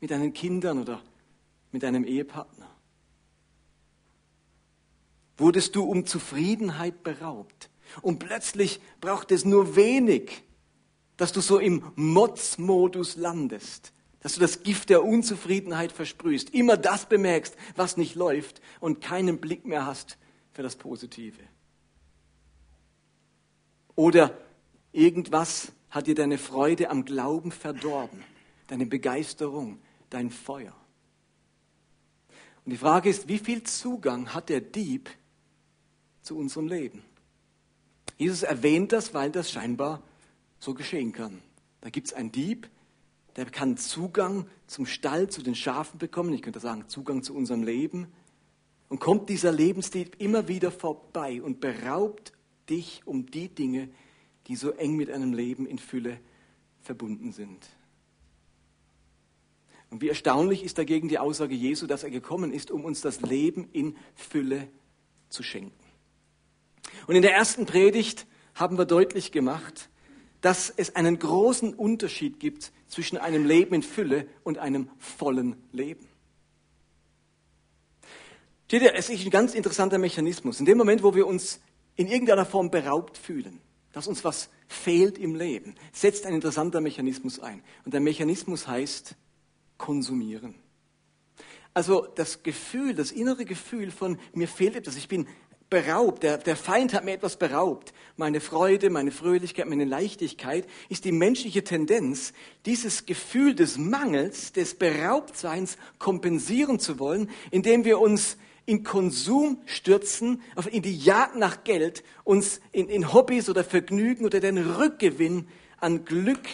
mit 0.00 0.12
deinen 0.12 0.32
Kindern 0.32 0.78
oder 0.78 1.02
mit 1.72 1.82
deinem 1.82 2.04
Ehepartner. 2.04 2.57
Wurdest 5.38 5.76
du 5.76 5.84
um 5.84 6.04
Zufriedenheit 6.04 7.02
beraubt 7.02 7.70
und 8.02 8.18
plötzlich 8.18 8.80
braucht 9.00 9.32
es 9.32 9.44
nur 9.44 9.76
wenig, 9.76 10.42
dass 11.16 11.32
du 11.32 11.40
so 11.40 11.58
im 11.58 11.84
Motzmodus 11.96 13.16
landest, 13.16 13.92
dass 14.20 14.34
du 14.34 14.40
das 14.40 14.62
Gift 14.62 14.90
der 14.90 15.04
Unzufriedenheit 15.04 15.92
versprühst, 15.92 16.50
immer 16.50 16.76
das 16.76 17.06
bemerkst, 17.06 17.56
was 17.76 17.96
nicht 17.96 18.14
läuft 18.14 18.60
und 18.80 19.00
keinen 19.00 19.38
Blick 19.38 19.64
mehr 19.64 19.86
hast 19.86 20.18
für 20.52 20.62
das 20.62 20.76
Positive. 20.76 21.42
Oder 23.94 24.36
irgendwas 24.92 25.72
hat 25.90 26.06
dir 26.06 26.14
deine 26.14 26.38
Freude 26.38 26.90
am 26.90 27.04
Glauben 27.04 27.50
verdorben, 27.50 28.22
deine 28.66 28.86
Begeisterung, 28.86 29.80
dein 30.10 30.30
Feuer. 30.30 30.74
Und 32.64 32.70
die 32.72 32.76
Frage 32.76 33.08
ist, 33.08 33.28
wie 33.28 33.38
viel 33.38 33.62
Zugang 33.62 34.34
hat 34.34 34.50
der 34.50 34.60
Dieb 34.60 35.10
zu 36.28 36.36
unserem 36.36 36.68
Leben? 36.68 37.02
Jesus 38.18 38.42
erwähnt 38.42 38.92
das, 38.92 39.14
weil 39.14 39.30
das 39.30 39.50
scheinbar 39.50 40.02
so 40.58 40.74
geschehen 40.74 41.12
kann. 41.12 41.40
Da 41.80 41.88
gibt 41.88 42.08
es 42.08 42.12
einen 42.12 42.32
Dieb, 42.32 42.68
der 43.36 43.46
kann 43.46 43.76
Zugang 43.76 44.46
zum 44.66 44.84
Stall, 44.84 45.30
zu 45.30 45.42
den 45.42 45.54
Schafen 45.54 45.98
bekommen, 45.98 46.32
ich 46.32 46.42
könnte 46.42 46.60
sagen 46.60 46.84
Zugang 46.88 47.22
zu 47.22 47.34
unserem 47.34 47.62
Leben. 47.62 48.08
Und 48.88 49.00
kommt 49.00 49.28
dieser 49.28 49.52
Lebensdieb 49.52 50.16
immer 50.18 50.48
wieder 50.48 50.70
vorbei 50.70 51.40
und 51.42 51.60
beraubt 51.60 52.32
dich 52.68 53.02
um 53.06 53.26
die 53.26 53.48
Dinge, 53.48 53.88
die 54.46 54.56
so 54.56 54.72
eng 54.72 54.96
mit 54.96 55.10
einem 55.10 55.32
Leben 55.32 55.66
in 55.66 55.78
Fülle 55.78 56.20
verbunden 56.80 57.32
sind. 57.32 57.66
Und 59.90 60.02
wie 60.02 60.08
erstaunlich 60.08 60.64
ist 60.64 60.78
dagegen 60.78 61.08
die 61.08 61.18
Aussage 61.18 61.54
Jesu, 61.54 61.86
dass 61.86 62.02
er 62.02 62.10
gekommen 62.10 62.52
ist, 62.52 62.70
um 62.70 62.84
uns 62.84 63.00
das 63.00 63.20
Leben 63.20 63.68
in 63.72 63.96
Fülle 64.14 64.68
zu 65.28 65.42
schenken. 65.42 65.77
Und 67.08 67.16
in 67.16 67.22
der 67.22 67.34
ersten 67.34 67.64
Predigt 67.64 68.26
haben 68.54 68.76
wir 68.76 68.84
deutlich 68.84 69.32
gemacht, 69.32 69.88
dass 70.42 70.68
es 70.68 70.94
einen 70.94 71.18
großen 71.18 71.72
Unterschied 71.72 72.38
gibt 72.38 72.70
zwischen 72.86 73.16
einem 73.16 73.46
Leben 73.46 73.74
in 73.74 73.82
Fülle 73.82 74.28
und 74.44 74.58
einem 74.58 74.90
vollen 74.98 75.56
Leben. 75.72 76.06
Steht 78.66 78.82
ihr, 78.82 78.94
es 78.94 79.08
ist 79.08 79.24
ein 79.24 79.30
ganz 79.30 79.54
interessanter 79.54 79.96
Mechanismus. 79.96 80.60
In 80.60 80.66
dem 80.66 80.76
Moment, 80.76 81.02
wo 81.02 81.14
wir 81.14 81.26
uns 81.26 81.60
in 81.96 82.08
irgendeiner 82.08 82.44
Form 82.44 82.70
beraubt 82.70 83.16
fühlen, 83.16 83.58
dass 83.92 84.06
uns 84.06 84.22
was 84.22 84.50
fehlt 84.66 85.16
im 85.16 85.34
Leben, 85.34 85.76
setzt 85.92 86.26
ein 86.26 86.34
interessanter 86.34 86.82
Mechanismus 86.82 87.40
ein. 87.40 87.62
Und 87.86 87.94
der 87.94 88.02
Mechanismus 88.02 88.68
heißt 88.68 89.16
konsumieren. 89.78 90.56
Also 91.72 92.06
das 92.16 92.42
Gefühl, 92.42 92.92
das 92.92 93.12
innere 93.12 93.46
Gefühl 93.46 93.90
von 93.90 94.18
mir 94.34 94.48
fehlt 94.48 94.76
etwas, 94.76 94.96
ich 94.96 95.08
bin 95.08 95.26
beraubt, 95.70 96.22
der, 96.22 96.38
der 96.38 96.56
Feind 96.56 96.94
hat 96.94 97.04
mir 97.04 97.12
etwas 97.12 97.36
beraubt. 97.36 97.92
Meine 98.16 98.40
Freude, 98.40 98.90
meine 98.90 99.10
Fröhlichkeit, 99.10 99.66
meine 99.66 99.84
Leichtigkeit 99.84 100.66
ist 100.88 101.04
die 101.04 101.12
menschliche 101.12 101.62
Tendenz, 101.62 102.32
dieses 102.66 103.06
Gefühl 103.06 103.54
des 103.54 103.78
Mangels, 103.78 104.52
des 104.52 104.74
Beraubtseins 104.74 105.76
kompensieren 105.98 106.78
zu 106.78 106.98
wollen, 106.98 107.30
indem 107.50 107.84
wir 107.84 108.00
uns 108.00 108.36
in 108.64 108.82
Konsum 108.82 109.62
stürzen, 109.66 110.42
in 110.70 110.82
die 110.82 110.96
Jagd 110.96 111.36
nach 111.36 111.64
Geld, 111.64 112.04
uns 112.24 112.60
in, 112.72 112.88
in 112.88 113.12
Hobbys 113.12 113.48
oder 113.48 113.64
Vergnügen 113.64 114.26
oder 114.26 114.40
den 114.40 114.58
Rückgewinn 114.58 115.48
an 115.78 116.04
Glück 116.04 116.46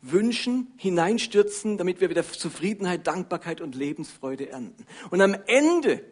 wünschen, 0.00 0.72
hineinstürzen, 0.76 1.76
damit 1.76 2.00
wir 2.00 2.08
wieder 2.08 2.24
Zufriedenheit, 2.26 3.06
Dankbarkeit 3.06 3.60
und 3.60 3.74
Lebensfreude 3.74 4.48
ernten. 4.48 4.86
Und 5.10 5.20
am 5.20 5.36
Ende 5.46 6.04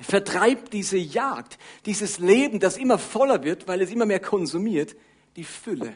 vertreibt 0.00 0.72
diese 0.72 0.98
Jagd, 0.98 1.58
dieses 1.86 2.18
Leben, 2.18 2.60
das 2.60 2.76
immer 2.76 2.98
voller 2.98 3.44
wird, 3.44 3.68
weil 3.68 3.80
es 3.80 3.90
immer 3.90 4.06
mehr 4.06 4.20
konsumiert, 4.20 4.96
die 5.36 5.44
Fülle 5.44 5.94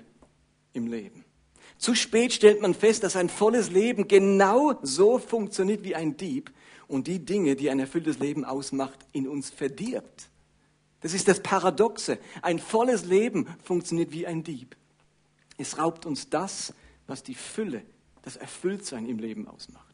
im 0.72 0.86
Leben. 0.86 1.24
Zu 1.78 1.94
spät 1.94 2.32
stellt 2.32 2.60
man 2.60 2.74
fest, 2.74 3.04
dass 3.04 3.16
ein 3.16 3.28
volles 3.28 3.70
Leben 3.70 4.08
genau 4.08 4.78
so 4.82 5.18
funktioniert 5.18 5.84
wie 5.84 5.94
ein 5.94 6.16
Dieb 6.16 6.50
und 6.88 7.06
die 7.06 7.24
Dinge, 7.24 7.54
die 7.54 7.70
ein 7.70 7.78
erfülltes 7.78 8.18
Leben 8.18 8.44
ausmacht, 8.44 8.98
in 9.12 9.28
uns 9.28 9.50
verdirbt. 9.50 10.28
Das 11.00 11.14
ist 11.14 11.28
das 11.28 11.40
Paradoxe. 11.40 12.18
Ein 12.42 12.58
volles 12.58 13.04
Leben 13.04 13.46
funktioniert 13.62 14.10
wie 14.10 14.26
ein 14.26 14.42
Dieb. 14.42 14.76
Es 15.56 15.78
raubt 15.78 16.06
uns 16.06 16.28
das, 16.30 16.74
was 17.06 17.22
die 17.22 17.34
Fülle, 17.34 17.82
das 18.22 18.36
Erfülltsein 18.36 19.06
im 19.06 19.18
Leben 19.18 19.46
ausmacht. 19.46 19.87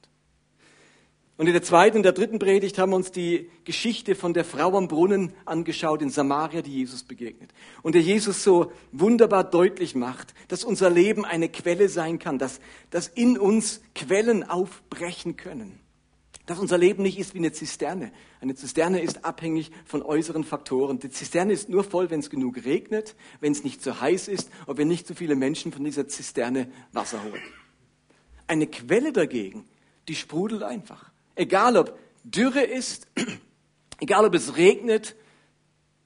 Und 1.36 1.48
in 1.48 1.52
der 1.52 1.64
zweiten 1.64 1.96
und 1.96 2.02
der 2.04 2.12
dritten 2.12 2.38
Predigt 2.38 2.78
haben 2.78 2.90
wir 2.90 2.96
uns 2.96 3.10
die 3.10 3.50
Geschichte 3.64 4.14
von 4.14 4.34
der 4.34 4.44
Frau 4.44 4.76
am 4.76 4.86
Brunnen 4.86 5.32
angeschaut 5.46 6.00
in 6.00 6.10
Samaria, 6.10 6.62
die 6.62 6.72
Jesus 6.72 7.02
begegnet. 7.02 7.50
Und 7.82 7.96
der 7.96 8.02
Jesus 8.02 8.44
so 8.44 8.70
wunderbar 8.92 9.42
deutlich 9.42 9.96
macht, 9.96 10.32
dass 10.46 10.62
unser 10.62 10.90
Leben 10.90 11.24
eine 11.24 11.48
Quelle 11.48 11.88
sein 11.88 12.20
kann, 12.20 12.38
dass, 12.38 12.60
dass 12.90 13.08
in 13.08 13.36
uns 13.36 13.80
Quellen 13.96 14.48
aufbrechen 14.48 15.36
können. 15.36 15.80
Dass 16.46 16.60
unser 16.60 16.78
Leben 16.78 17.02
nicht 17.02 17.18
ist 17.18 17.34
wie 17.34 17.38
eine 17.38 17.50
Zisterne. 17.50 18.12
Eine 18.40 18.54
Zisterne 18.54 19.00
ist 19.00 19.24
abhängig 19.24 19.72
von 19.86 20.02
äußeren 20.02 20.44
Faktoren. 20.44 21.00
Die 21.00 21.10
Zisterne 21.10 21.52
ist 21.52 21.68
nur 21.68 21.82
voll, 21.82 22.10
wenn 22.10 22.20
es 22.20 22.30
genug 22.30 22.64
regnet, 22.64 23.16
wenn 23.40 23.50
es 23.50 23.64
nicht 23.64 23.82
zu 23.82 24.00
heiß 24.00 24.28
ist 24.28 24.50
und 24.66 24.76
wenn 24.76 24.86
nicht 24.86 25.08
zu 25.08 25.16
viele 25.16 25.34
Menschen 25.34 25.72
von 25.72 25.82
dieser 25.82 26.06
Zisterne 26.06 26.70
Wasser 26.92 27.24
holen. 27.24 27.42
Eine 28.46 28.68
Quelle 28.68 29.12
dagegen, 29.12 29.64
die 30.06 30.14
sprudelt 30.14 30.62
einfach. 30.62 31.13
Egal 31.34 31.76
ob 31.76 31.98
Dürre 32.22 32.62
ist, 32.62 33.08
egal 34.00 34.24
ob 34.24 34.34
es 34.34 34.56
regnet, 34.56 35.16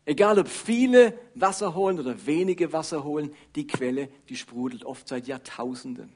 egal 0.04 0.38
ob 0.38 0.48
viele 0.48 1.18
Wasser 1.34 1.74
holen 1.74 2.00
oder 2.00 2.26
wenige 2.26 2.72
Wasser 2.72 3.04
holen, 3.04 3.34
die 3.54 3.66
Quelle, 3.66 4.08
die 4.28 4.36
sprudelt 4.36 4.84
oft 4.84 5.06
seit 5.06 5.26
Jahrtausenden. 5.26 6.12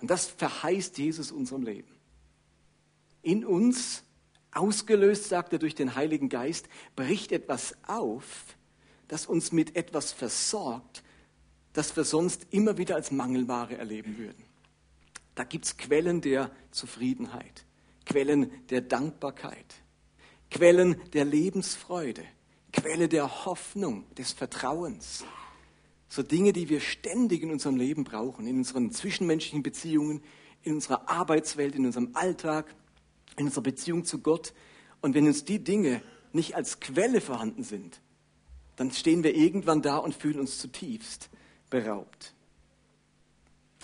Und 0.00 0.10
das 0.10 0.26
verheißt 0.26 0.98
Jesus 0.98 1.32
unserem 1.32 1.62
Leben. 1.62 1.90
In 3.22 3.44
uns, 3.44 4.04
ausgelöst, 4.52 5.28
sagt 5.28 5.52
er 5.52 5.58
durch 5.58 5.74
den 5.74 5.94
Heiligen 5.94 6.28
Geist, 6.28 6.68
bricht 6.94 7.32
etwas 7.32 7.74
auf, 7.86 8.56
das 9.08 9.26
uns 9.26 9.52
mit 9.52 9.76
etwas 9.76 10.12
versorgt, 10.12 11.02
das 11.72 11.96
wir 11.96 12.04
sonst 12.04 12.46
immer 12.50 12.78
wieder 12.78 12.94
als 12.94 13.10
Mangelware 13.10 13.76
erleben 13.76 14.16
würden. 14.18 14.44
Da 15.34 15.44
gibt 15.44 15.66
es 15.66 15.76
Quellen 15.76 16.22
der 16.22 16.50
Zufriedenheit. 16.70 17.65
Quellen 18.06 18.50
der 18.70 18.80
Dankbarkeit, 18.80 19.74
Quellen 20.50 20.96
der 21.12 21.24
Lebensfreude, 21.24 22.24
Quelle 22.72 23.08
der 23.08 23.44
Hoffnung, 23.44 24.04
des 24.14 24.32
Vertrauens. 24.32 25.24
So 26.08 26.22
Dinge, 26.22 26.52
die 26.52 26.68
wir 26.68 26.80
ständig 26.80 27.42
in 27.42 27.50
unserem 27.50 27.76
Leben 27.76 28.04
brauchen, 28.04 28.46
in 28.46 28.58
unseren 28.58 28.92
zwischenmenschlichen 28.92 29.62
Beziehungen, 29.62 30.22
in 30.62 30.74
unserer 30.74 31.08
Arbeitswelt, 31.08 31.74
in 31.74 31.84
unserem 31.84 32.10
Alltag, 32.14 32.74
in 33.36 33.46
unserer 33.46 33.62
Beziehung 33.62 34.04
zu 34.04 34.20
Gott. 34.20 34.54
Und 35.00 35.14
wenn 35.14 35.26
uns 35.26 35.44
die 35.44 35.62
Dinge 35.62 36.00
nicht 36.32 36.54
als 36.54 36.80
Quelle 36.80 37.20
vorhanden 37.20 37.64
sind, 37.64 38.00
dann 38.76 38.90
stehen 38.92 39.24
wir 39.24 39.34
irgendwann 39.34 39.82
da 39.82 39.96
und 39.96 40.14
fühlen 40.14 40.38
uns 40.38 40.58
zutiefst 40.58 41.28
beraubt. 41.70 42.34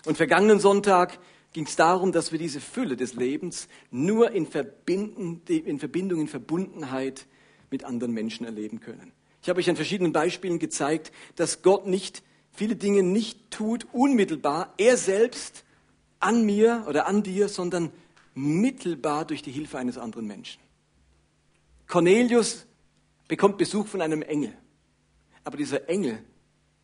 Und 0.05 0.17
vergangenen 0.17 0.61
Sonntag 0.61 1.19
ging 1.53 1.67
es 1.67 1.77
darum, 1.77 2.13
dass 2.13 2.33
wir 2.33 2.39
diese 2.39 2.61
Fülle 2.61 2.97
des 2.97 3.15
Lebens 3.15 3.69
nur 3.91 4.31
in, 4.31 4.47
in 4.47 5.79
Verbindung, 5.79 6.21
in 6.21 6.29
Verbundenheit 6.29 7.27
mit 7.71 7.85
anderen 7.85 8.13
Menschen 8.13 8.47
erleben 8.47 8.81
können. 8.81 9.13
Ich 9.43 9.49
habe 9.49 9.59
euch 9.59 9.69
an 9.69 9.77
verschiedenen 9.77 10.13
Beispielen 10.13 10.59
gezeigt, 10.59 11.13
dass 11.37 11.63
Gott 11.63 11.87
nicht 11.87 12.23
viele 12.53 12.77
Dinge 12.77 13.03
nicht 13.03 13.51
tut 13.51 13.87
unmittelbar, 13.93 14.73
er 14.77 14.97
selbst 14.97 15.65
an 16.21 16.45
mir 16.45 16.85
oder 16.89 17.07
an 17.07 17.23
dir, 17.23 17.49
sondern 17.49 17.91
mittelbar 18.35 19.27
durch 19.27 19.43
die 19.43 19.51
Hilfe 19.51 19.79
eines 19.79 19.99
anderen 19.99 20.27
Menschen. 20.27 20.61
Cornelius 21.89 22.67
bekommt 23.29 23.59
Besuch 23.59 23.87
von 23.87 24.01
einem 24.01 24.23
Engel, 24.23 24.55
aber 25.45 25.57
dieser 25.57 25.89
Engel 25.89 26.23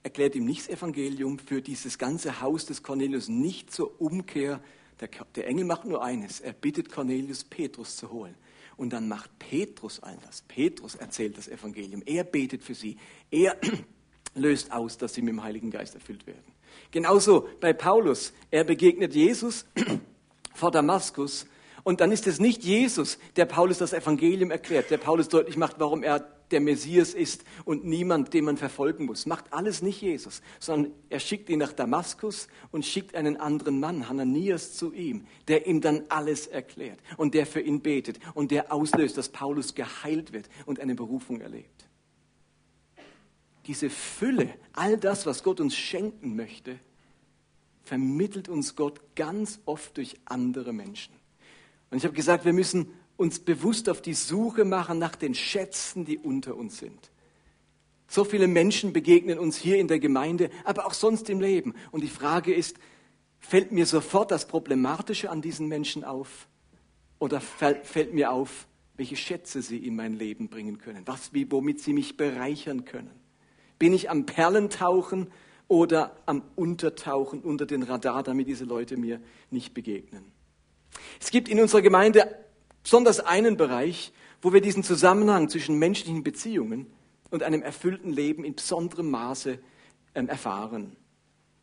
erklärt 0.02 0.34
ihm 0.34 0.44
nicht 0.44 0.68
das 0.68 0.78
Evangelium, 0.78 1.38
führt 1.38 1.66
dieses 1.66 1.98
ganze 1.98 2.40
Haus 2.40 2.66
des 2.66 2.82
Cornelius 2.82 3.28
nicht 3.28 3.72
zur 3.72 4.00
Umkehr. 4.00 4.60
Der, 5.00 5.08
der 5.34 5.46
Engel 5.46 5.64
macht 5.64 5.84
nur 5.84 6.02
eines, 6.02 6.40
er 6.40 6.52
bittet 6.52 6.90
Cornelius, 6.90 7.44
Petrus 7.44 7.96
zu 7.96 8.10
holen. 8.10 8.34
Und 8.76 8.92
dann 8.92 9.08
macht 9.08 9.38
Petrus 9.40 10.00
all 10.00 10.16
das. 10.24 10.42
Petrus 10.42 10.94
erzählt 10.94 11.36
das 11.36 11.48
Evangelium. 11.48 12.02
Er 12.06 12.22
betet 12.22 12.62
für 12.62 12.74
sie. 12.74 12.96
Er 13.30 13.56
löst 14.34 14.72
aus, 14.72 14.96
dass 14.98 15.14
sie 15.14 15.22
mit 15.22 15.34
dem 15.34 15.42
Heiligen 15.42 15.70
Geist 15.70 15.94
erfüllt 15.96 16.26
werden. 16.26 16.52
Genauso 16.92 17.48
bei 17.60 17.72
Paulus. 17.72 18.32
Er 18.52 18.62
begegnet 18.62 19.14
Jesus 19.14 19.66
vor 20.54 20.70
Damaskus. 20.70 21.46
Und 21.82 22.00
dann 22.00 22.12
ist 22.12 22.26
es 22.28 22.38
nicht 22.38 22.62
Jesus, 22.62 23.18
der 23.34 23.46
Paulus 23.46 23.78
das 23.78 23.92
Evangelium 23.92 24.50
erklärt, 24.52 24.90
der 24.90 24.98
Paulus 24.98 25.28
deutlich 25.28 25.56
macht, 25.56 25.80
warum 25.80 26.02
er 26.02 26.37
der 26.50 26.60
Messias 26.60 27.14
ist 27.14 27.44
und 27.64 27.84
niemand, 27.84 28.34
den 28.34 28.44
man 28.44 28.56
verfolgen 28.56 29.06
muss. 29.06 29.26
Macht 29.26 29.52
alles 29.52 29.82
nicht 29.82 30.00
Jesus, 30.00 30.42
sondern 30.58 30.92
er 31.08 31.20
schickt 31.20 31.48
ihn 31.48 31.58
nach 31.58 31.72
Damaskus 31.72 32.48
und 32.70 32.84
schickt 32.84 33.14
einen 33.14 33.36
anderen 33.36 33.80
Mann, 33.80 34.08
Hananias, 34.08 34.74
zu 34.74 34.92
ihm, 34.92 35.26
der 35.48 35.66
ihm 35.66 35.80
dann 35.80 36.04
alles 36.08 36.46
erklärt 36.46 37.00
und 37.16 37.34
der 37.34 37.46
für 37.46 37.60
ihn 37.60 37.80
betet 37.80 38.18
und 38.34 38.50
der 38.50 38.72
auslöst, 38.72 39.16
dass 39.18 39.28
Paulus 39.28 39.74
geheilt 39.74 40.32
wird 40.32 40.48
und 40.66 40.80
eine 40.80 40.94
Berufung 40.94 41.40
erlebt. 41.40 41.88
Diese 43.66 43.90
Fülle, 43.90 44.54
all 44.72 44.96
das, 44.96 45.26
was 45.26 45.42
Gott 45.42 45.60
uns 45.60 45.76
schenken 45.76 46.36
möchte, 46.36 46.78
vermittelt 47.82 48.48
uns 48.48 48.76
Gott 48.76 49.00
ganz 49.14 49.60
oft 49.64 49.96
durch 49.96 50.16
andere 50.24 50.72
Menschen. 50.72 51.14
Und 51.90 51.98
ich 51.98 52.04
habe 52.04 52.14
gesagt, 52.14 52.44
wir 52.44 52.52
müssen 52.52 52.92
uns 53.18 53.40
bewusst 53.40 53.90
auf 53.90 54.00
die 54.00 54.14
Suche 54.14 54.64
machen 54.64 54.98
nach 54.98 55.16
den 55.16 55.34
Schätzen, 55.34 56.06
die 56.06 56.16
unter 56.16 56.56
uns 56.56 56.78
sind. 56.78 57.10
So 58.06 58.24
viele 58.24 58.46
Menschen 58.46 58.94
begegnen 58.94 59.38
uns 59.38 59.58
hier 59.58 59.76
in 59.76 59.88
der 59.88 59.98
Gemeinde, 59.98 60.48
aber 60.64 60.86
auch 60.86 60.94
sonst 60.94 61.28
im 61.28 61.40
Leben. 61.40 61.74
Und 61.90 62.02
die 62.02 62.08
Frage 62.08 62.54
ist, 62.54 62.78
fällt 63.40 63.72
mir 63.72 63.84
sofort 63.84 64.30
das 64.30 64.46
Problematische 64.46 65.28
an 65.28 65.42
diesen 65.42 65.66
Menschen 65.66 66.04
auf? 66.04 66.46
Oder 67.18 67.40
fällt 67.40 68.14
mir 68.14 68.30
auf, 68.30 68.66
welche 68.96 69.16
Schätze 69.16 69.62
sie 69.62 69.78
in 69.78 69.96
mein 69.96 70.14
Leben 70.14 70.48
bringen 70.48 70.78
können? 70.78 71.02
Was, 71.04 71.34
wie, 71.34 71.50
womit 71.50 71.80
sie 71.80 71.92
mich 71.92 72.16
bereichern 72.16 72.84
können? 72.84 73.10
Bin 73.78 73.92
ich 73.92 74.10
am 74.10 74.26
Perlentauchen 74.26 75.26
oder 75.66 76.16
am 76.24 76.42
Untertauchen 76.54 77.40
unter 77.40 77.66
den 77.66 77.82
Radar, 77.82 78.22
damit 78.22 78.46
diese 78.46 78.64
Leute 78.64 78.96
mir 78.96 79.20
nicht 79.50 79.74
begegnen? 79.74 80.24
Es 81.20 81.30
gibt 81.30 81.48
in 81.48 81.60
unserer 81.60 81.82
Gemeinde 81.82 82.47
besonders 82.82 83.20
einen 83.20 83.56
Bereich, 83.56 84.12
wo 84.40 84.52
wir 84.52 84.60
diesen 84.60 84.82
Zusammenhang 84.82 85.48
zwischen 85.48 85.78
menschlichen 85.78 86.22
Beziehungen 86.22 86.86
und 87.30 87.42
einem 87.42 87.62
erfüllten 87.62 88.10
Leben 88.10 88.44
in 88.44 88.54
besonderem 88.54 89.10
Maße 89.10 89.58
ähm, 90.14 90.28
erfahren. 90.28 90.96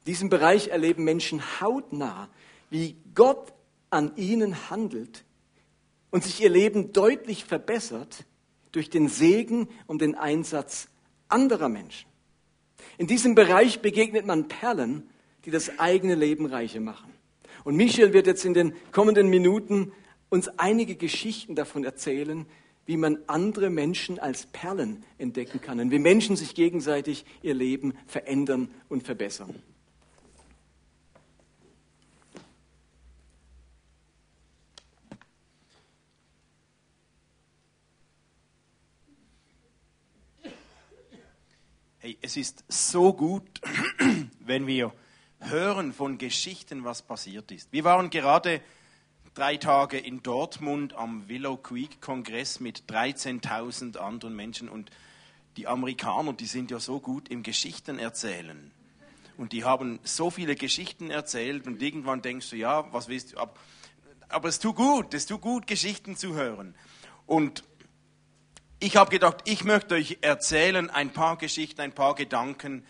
Diesen 0.05 0.29
Bereich 0.29 0.67
erleben 0.67 1.03
Menschen 1.03 1.41
hautnah, 1.62 2.29
wie 2.69 2.98
Gott 3.15 3.53
an 3.89 4.15
ihnen 4.17 4.69
handelt 4.69 5.24
und 6.12 6.24
sich 6.24 6.41
ihr 6.41 6.50
Leben 6.50 6.93
deutlich 6.93 7.45
verbessert 7.45 8.25
durch 8.72 8.89
den 8.89 9.07
Segen 9.07 9.67
und 9.88 10.01
den 10.01 10.15
Einsatz 10.15 10.89
anderer 11.27 11.69
Menschen. 11.69 12.10
In 12.98 13.07
diesem 13.07 13.36
Bereich 13.36 13.81
begegnet 13.81 14.25
man 14.25 14.48
Perlen, 14.48 15.10
die 15.45 15.51
das 15.51 15.79
eigene 15.79 16.15
Leben 16.15 16.45
reicher 16.45 16.79
machen. 16.79 17.12
Und 17.63 17.75
Michel 17.75 18.13
wird 18.13 18.27
jetzt 18.27 18.45
in 18.45 18.53
den 18.53 18.74
kommenden 18.91 19.29
Minuten 19.29 19.91
uns 20.29 20.48
einige 20.58 20.96
Geschichten 20.96 21.55
davon 21.55 21.84
erzählen, 21.84 22.46
wie 22.86 22.98
man 22.98 23.17
andere 23.27 23.70
Menschen 23.70 24.20
als 24.20 24.46
Perlen 24.46 25.03
entdecken 25.17 25.62
kann 25.62 25.79
und 25.79 25.91
wie 25.91 26.00
Menschen 26.00 26.36
sich 26.36 26.53
gegenseitig 26.53 27.25
ihr 27.41 27.53
Leben 27.53 27.94
verändern 28.05 28.70
und 28.89 29.03
verbessern. 29.03 29.55
Hey, 42.05 42.20
es 42.22 42.38
ist 42.38 42.63
so 42.67 43.13
gut, 43.13 43.62
wenn 44.39 44.67
wir 44.67 44.94
hören 45.39 45.91
von 45.91 46.20
Geschichten, 46.20 46.84
was 46.84 47.01
passiert 47.01 47.51
ist. 47.51 47.74
Wir 47.74 47.84
waren 47.84 48.12
gerade 48.12 48.62
drei 49.35 49.57
Tage 49.57 49.97
in 49.97 50.23
Dortmund 50.23 50.93
am 50.93 51.27
Willow 51.27 51.57
Creek 51.57 52.01
Kongress 52.01 52.61
mit 52.61 52.83
13.000 52.89 53.97
anderen 53.97 54.33
Menschen 54.35 54.69
und 54.69 54.89
die 55.57 55.67
Amerikaner, 55.67 56.33
die 56.33 56.45
sind 56.45 56.71
ja 56.71 56.79
so 56.79 57.01
gut 57.01 57.29
im 57.29 57.43
Geschichten 57.43 57.99
erzählen. 57.99 58.71
Und 59.37 59.51
die 59.51 59.65
haben 59.65 59.99
so 60.03 60.29
viele 60.31 60.55
Geschichten 60.55 61.11
erzählt 61.11 61.67
und 61.67 61.81
irgendwann 61.81 62.21
denkst 62.21 62.49
du, 62.49 62.55
ja, 62.55 62.91
was 62.93 63.09
willst 63.09 63.33
du? 63.33 63.39
Aber, 63.39 63.53
aber 64.29 64.47
es 64.47 64.59
tut 64.59 64.77
gut, 64.77 65.13
es 65.13 65.25
tut 65.25 65.41
gut, 65.41 65.67
Geschichten 65.67 66.15
zu 66.15 66.33
hören. 66.33 66.73
Und 67.25 67.65
ich 68.79 68.95
habe 68.95 69.11
gedacht, 69.11 69.41
ich 69.43 69.65
möchte 69.65 69.95
euch 69.95 70.19
erzählen 70.21 70.89
ein 70.89 71.11
paar 71.11 71.37
Geschichten, 71.37 71.81
ein 71.81 71.93
paar 71.93 72.15
Gedanken, 72.15 72.85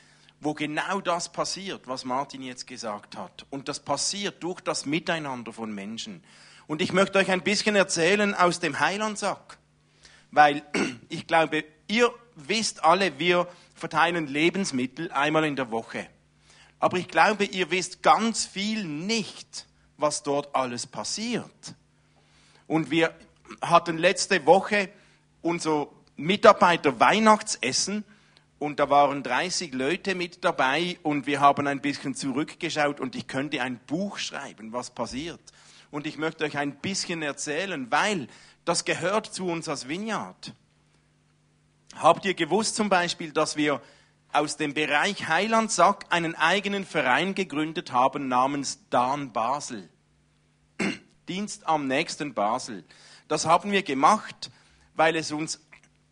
wo 0.46 0.54
genau 0.54 1.02
das 1.02 1.30
passiert, 1.32 1.88
was 1.88 2.06
Martin 2.06 2.44
jetzt 2.44 2.68
gesagt 2.68 3.18
hat. 3.18 3.48
Und 3.50 3.68
das 3.68 3.80
passiert 3.80 4.44
durch 4.44 4.62
das 4.62 4.86
Miteinander 4.86 5.52
von 5.52 5.74
Menschen. 5.74 6.24
Und 6.68 6.84
ich 6.84 6.94
möchte 6.94 7.18
euch 7.18 7.32
ein 7.32 7.42
bisschen 7.42 7.76
erzählen 7.76 8.36
aus 8.36 8.60
dem 8.60 8.80
Heilandsack, 8.80 9.58
weil 10.30 10.62
ich 11.10 11.26
glaube, 11.26 11.66
ihr 11.88 12.14
wisst 12.36 12.84
alle, 12.84 13.18
wir 13.18 13.48
verteilen 13.74 14.28
Lebensmittel 14.28 15.12
einmal 15.12 15.46
in 15.46 15.56
der 15.56 15.72
Woche. 15.72 16.08
Aber 16.80 16.98
ich 16.98 17.08
glaube, 17.08 17.46
ihr 17.46 17.72
wisst 17.72 18.04
ganz 18.04 18.46
viel 18.46 18.86
nicht, 18.86 19.66
was 19.98 20.22
dort 20.22 20.54
alles 20.56 20.86
passiert. 20.86 21.74
Und 22.68 22.92
wir 22.92 23.16
hatten 23.62 23.98
letzte 23.98 24.46
Woche 24.46 24.90
unser 25.42 25.88
Mitarbeiter 26.18 27.00
Weihnachtsessen 27.00 28.04
und 28.66 28.80
da 28.80 28.90
waren 28.90 29.22
30 29.22 29.76
Leute 29.76 30.16
mit 30.16 30.44
dabei 30.44 30.98
und 31.04 31.28
wir 31.28 31.40
haben 31.40 31.68
ein 31.68 31.82
bisschen 31.82 32.16
zurückgeschaut 32.16 33.00
und 33.00 33.16
ich 33.16 33.28
könnte 33.28 33.62
ein 33.62 33.78
Buch 33.86 34.18
schreiben, 34.18 34.74
was 34.74 34.90
passiert. 34.90 35.40
Und 35.92 36.08
ich 36.08 36.18
möchte 36.18 36.46
euch 36.46 36.58
ein 36.58 36.78
bisschen 36.78 37.22
erzählen, 37.22 37.92
weil 37.92 38.28
das 38.66 38.84
gehört 38.84 39.28
zu 39.28 39.46
uns 39.46 39.70
als 39.70 39.88
Vineyard. 39.88 40.56
Habt 41.96 42.26
ihr 42.26 42.34
gewusst 42.34 42.76
zum 42.76 42.90
Beispiel, 42.90 43.32
dass 43.32 43.56
wir 43.56 43.84
aus 44.34 44.58
dem 44.58 44.74
Bereich 44.74 45.28
Heilandsack 45.28 46.08
einen 46.10 46.34
eigenen 46.34 46.88
Verein 46.88 47.36
gegründet 47.36 47.92
haben 47.92 48.28
namens 48.28 48.80
Dan 48.90 49.32
Basel? 49.32 49.88
Dienst 51.30 51.68
am 51.68 51.86
nächsten 51.86 52.34
Basel. 52.34 52.84
Das 53.28 53.46
haben 53.46 53.72
wir 53.72 53.84
gemacht, 53.84 54.50
weil 54.96 55.16
es 55.16 55.32
uns 55.32 55.65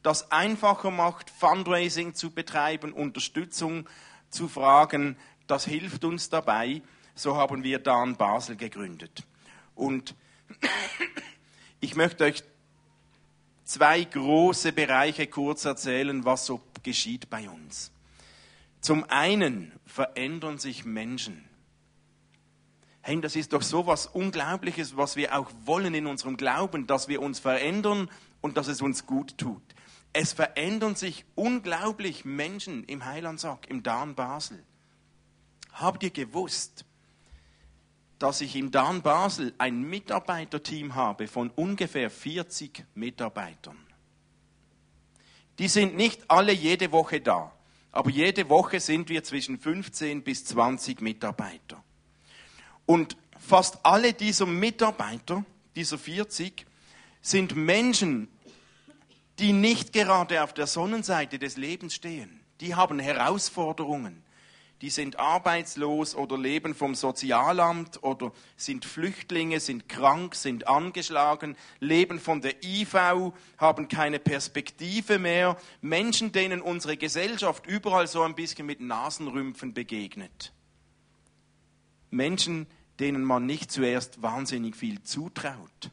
das 0.03 0.31
einfacher 0.31 0.91
macht, 0.91 1.29
Fundraising 1.29 2.13
zu 2.13 2.31
betreiben, 2.31 2.93
Unterstützung 2.93 3.89
zu 4.29 4.47
fragen. 4.47 5.17
Das 5.47 5.65
hilft 5.65 6.03
uns 6.03 6.29
dabei. 6.29 6.81
So 7.15 7.37
haben 7.37 7.63
wir 7.63 7.79
Dan 7.79 8.17
Basel 8.17 8.55
gegründet. 8.55 9.23
Und 9.75 10.15
ich 11.79 11.95
möchte 11.95 12.25
euch 12.25 12.43
zwei 13.63 14.03
große 14.03 14.73
Bereiche 14.73 15.27
kurz 15.27 15.65
erzählen, 15.65 16.25
was 16.25 16.45
so 16.45 16.61
geschieht 16.83 17.29
bei 17.29 17.49
uns. 17.49 17.91
Zum 18.81 19.05
einen 19.09 19.71
verändern 19.85 20.57
sich 20.57 20.83
Menschen. 20.83 21.47
Hey, 23.01 23.19
das 23.21 23.35
ist 23.35 23.53
doch 23.53 23.61
so 23.61 23.87
was 23.87 24.07
Unglaubliches, 24.07 24.97
was 24.97 25.15
wir 25.15 25.37
auch 25.37 25.49
wollen 25.65 25.93
in 25.93 26.07
unserem 26.07 26.35
Glauben, 26.35 26.87
dass 26.87 27.07
wir 27.07 27.21
uns 27.21 27.39
verändern 27.39 28.09
und 28.41 28.57
dass 28.57 28.67
es 28.67 28.81
uns 28.81 29.05
gut 29.05 29.37
tut. 29.37 29.61
Es 30.13 30.33
verändern 30.33 30.95
sich 30.95 31.25
unglaublich 31.33 32.23
Menschen 32.23 32.83
im 32.83 33.03
Heilandsack, 33.03 33.67
im 33.69 33.81
Dan 33.81 34.13
Basel. 34.13 34.63
Habt 35.73 36.03
ihr 36.03 36.11
gewusst, 36.11 36.85
dass 38.19 38.39
ich 38.41 38.55
im 38.55 38.69
Dan 38.69 39.01
Basel 39.01 39.53
ein 39.57 39.81
Mitarbeiterteam 39.81 40.93
habe 40.93 41.27
von 41.27 41.49
ungefähr 41.49 42.11
40 42.11 42.85
Mitarbeitern? 42.93 43.77
Die 45.59 45.67
sind 45.67 45.95
nicht 45.95 46.29
alle 46.29 46.53
jede 46.53 46.91
Woche 46.91 47.19
da, 47.19 47.51
aber 47.91 48.09
jede 48.09 48.49
Woche 48.49 48.79
sind 48.79 49.09
wir 49.09 49.23
zwischen 49.23 49.59
15 49.59 50.23
bis 50.23 50.45
20 50.45 51.01
Mitarbeiter. 51.01 51.83
Und 52.85 53.17
fast 53.39 53.83
alle 53.85 54.13
dieser 54.13 54.45
Mitarbeiter, 54.45 55.43
dieser 55.75 55.97
40, 55.97 56.65
sind 57.21 57.55
Menschen, 57.55 58.27
die 59.39 59.53
nicht 59.53 59.93
gerade 59.93 60.43
auf 60.43 60.53
der 60.53 60.67
Sonnenseite 60.67 61.39
des 61.39 61.57
Lebens 61.57 61.95
stehen. 61.95 62.41
Die 62.61 62.75
haben 62.75 62.99
Herausforderungen. 62.99 64.23
Die 64.81 64.89
sind 64.89 65.17
arbeitslos 65.17 66.13
oder 66.13 66.37
leben 66.37 66.75
vom 66.75 66.93
Sozialamt 66.93 68.03
oder 68.03 68.33
sind 68.57 68.83
Flüchtlinge, 68.83 69.61
sind 69.61 69.87
krank, 69.87 70.35
sind 70.35 70.67
angeschlagen, 70.67 71.55
leben 71.79 72.19
von 72.19 72.41
der 72.41 72.61
IV, 72.61 73.31
haben 73.57 73.87
keine 73.87 74.19
Perspektive 74.19 75.19
mehr. 75.19 75.55
Menschen, 75.79 76.33
denen 76.33 76.61
unsere 76.61 76.97
Gesellschaft 76.97 77.65
überall 77.65 78.07
so 78.07 78.23
ein 78.23 78.35
bisschen 78.35 78.65
mit 78.65 78.81
Nasenrümpfen 78.81 79.73
begegnet. 79.73 80.51
Menschen, 82.11 82.67
denen 82.99 83.23
man 83.23 83.45
nicht 83.45 83.71
zuerst 83.71 84.21
wahnsinnig 84.21 84.75
viel 84.75 85.01
zutraut. 85.01 85.91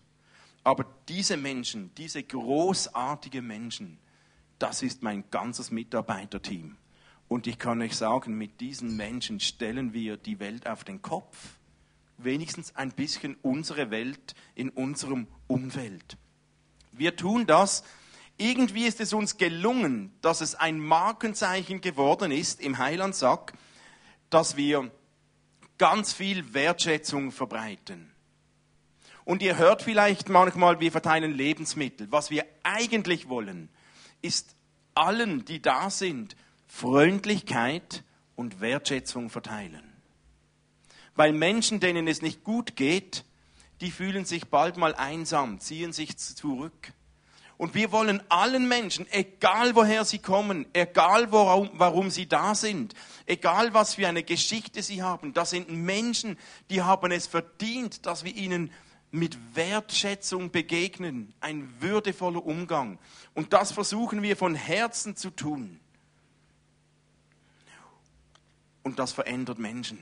Aber 0.63 0.85
diese 1.09 1.37
Menschen, 1.37 1.95
diese 1.97 2.23
großartigen 2.23 3.47
Menschen, 3.47 3.99
das 4.59 4.83
ist 4.83 5.03
mein 5.03 5.25
ganzes 5.31 5.71
Mitarbeiterteam. 5.71 6.77
Und 7.29 7.47
ich 7.47 7.59
kann 7.59 7.81
euch 7.81 7.97
sagen, 7.97 8.37
mit 8.37 8.61
diesen 8.61 8.97
Menschen 8.97 9.41
stellen 9.41 9.93
wir 9.93 10.17
die 10.17 10.39
Welt 10.41 10.67
auf 10.67 10.85
den 10.85 11.01
Kopf. 11.01 11.37
Wenigstens 12.19 12.77
ein 12.77 12.91
bisschen 12.91 13.37
unsere 13.41 13.91
Welt 13.91 14.35
in 14.55 14.69
unserem 14.69 15.29
Umfeld. 15.47 16.19
Wir 16.93 17.17
tun 17.17 17.47
das. 17.47 17.85
Irgendwie 18.37 18.85
ist 18.87 19.01
es 19.01 19.13
uns 19.13 19.39
gelungen, 19.39 20.13
dass 20.21 20.41
es 20.41 20.55
ein 20.55 20.79
Markenzeichen 20.79 21.81
geworden 21.81 22.33
ist 22.33 22.61
im 22.61 22.79
Heilandsack, 22.79 23.55
dass 24.29 24.57
wir 24.57 24.91
ganz 25.79 26.13
viel 26.13 26.53
Wertschätzung 26.53 27.33
verbreiten. 27.33 28.10
Und 29.25 29.43
ihr 29.43 29.59
hört 29.59 29.83
vielleicht 29.83 30.29
manchmal, 30.29 30.81
wir 30.81 30.93
verteilen 30.93 31.33
Lebensmittel. 31.33 32.11
Was 32.11 32.31
wir 32.31 32.45
eigentlich 32.63 33.29
wollen, 33.29 33.69
ist 34.23 34.55
allen, 34.95 35.45
die 35.45 35.61
da 35.61 35.91
sind, 35.91 36.37
Freundlichkeit 36.67 38.05
und 38.37 38.61
Wertschätzung 38.61 39.31
verteilen. 39.31 39.83
Weil 41.15 41.33
Menschen, 41.33 41.81
denen 41.81 42.09
es 42.09 42.23
nicht 42.23 42.45
gut 42.45 42.77
geht, 42.77 43.25
die 43.81 43.91
fühlen 43.91 44.25
sich 44.25 44.49
bald 44.49 44.77
mal 44.77 44.95
einsam, 44.95 45.61
ziehen 45.61 45.93
sich 45.93 46.17
zurück. 46.17 46.93
Und 47.57 47.75
wir 47.75 47.93
wollen 47.93 48.23
allen 48.31 48.69
Menschen, 48.69 49.07
egal 49.11 49.75
woher 49.75 50.07
sie 50.07 50.19
kommen, 50.19 50.65
egal 50.73 51.31
warum, 51.31 51.69
warum 51.75 52.09
sie 52.11 52.27
da 52.27 52.55
sind, 52.55 52.95
egal 53.27 53.75
was 53.75 53.97
für 53.97 54.09
eine 54.09 54.23
Geschichte 54.23 54.83
sie 54.83 55.03
haben, 55.03 55.35
das 55.35 55.51
sind 55.51 55.69
Menschen, 55.69 56.39
die 56.71 56.81
haben 56.81 57.13
es 57.13 57.27
verdient, 57.27 58.07
dass 58.07 58.25
wir 58.25 58.35
ihnen 58.35 58.71
mit 59.11 59.57
Wertschätzung 59.57 60.51
begegnen, 60.51 61.35
ein 61.41 61.73
würdevoller 61.81 62.45
Umgang. 62.45 62.99
Und 63.35 63.53
das 63.53 63.73
versuchen 63.73 64.23
wir 64.23 64.37
von 64.37 64.55
Herzen 64.55 65.17
zu 65.17 65.31
tun. 65.31 65.81
Und 68.83 68.99
das 68.99 69.13
verändert 69.13 69.59
Menschen. 69.59 69.99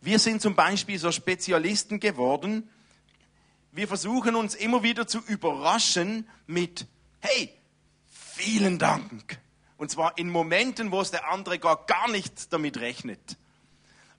Wir 0.00 0.18
sind 0.18 0.40
zum 0.40 0.54
Beispiel 0.54 0.98
so 0.98 1.12
Spezialisten 1.12 2.00
geworden. 2.00 2.68
Wir 3.72 3.86
versuchen 3.86 4.34
uns 4.34 4.54
immer 4.54 4.82
wieder 4.82 5.06
zu 5.06 5.18
überraschen 5.20 6.28
mit, 6.46 6.86
hey, 7.20 7.52
vielen 8.08 8.78
Dank. 8.78 9.38
Und 9.76 9.90
zwar 9.90 10.18
in 10.18 10.30
Momenten, 10.30 10.90
wo 10.90 11.00
es 11.00 11.10
der 11.10 11.30
andere 11.30 11.58
gar, 11.58 11.84
gar 11.86 12.10
nicht 12.10 12.52
damit 12.52 12.78
rechnet. 12.78 13.36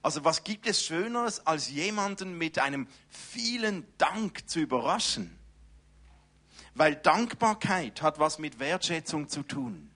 Also 0.02 0.24
was 0.24 0.42
gibt 0.42 0.66
es 0.66 0.84
Schöneres, 0.84 1.46
als 1.46 1.70
jemanden 1.70 2.36
mit 2.36 2.58
einem 2.58 2.88
vielen 3.08 3.86
Dank 3.98 4.48
zu 4.48 4.58
überraschen? 4.58 5.38
Weil 6.74 6.96
Dankbarkeit 6.96 8.02
hat 8.02 8.18
was 8.18 8.38
mit 8.38 8.58
Wertschätzung 8.58 9.28
zu 9.28 9.42
tun. 9.42 9.90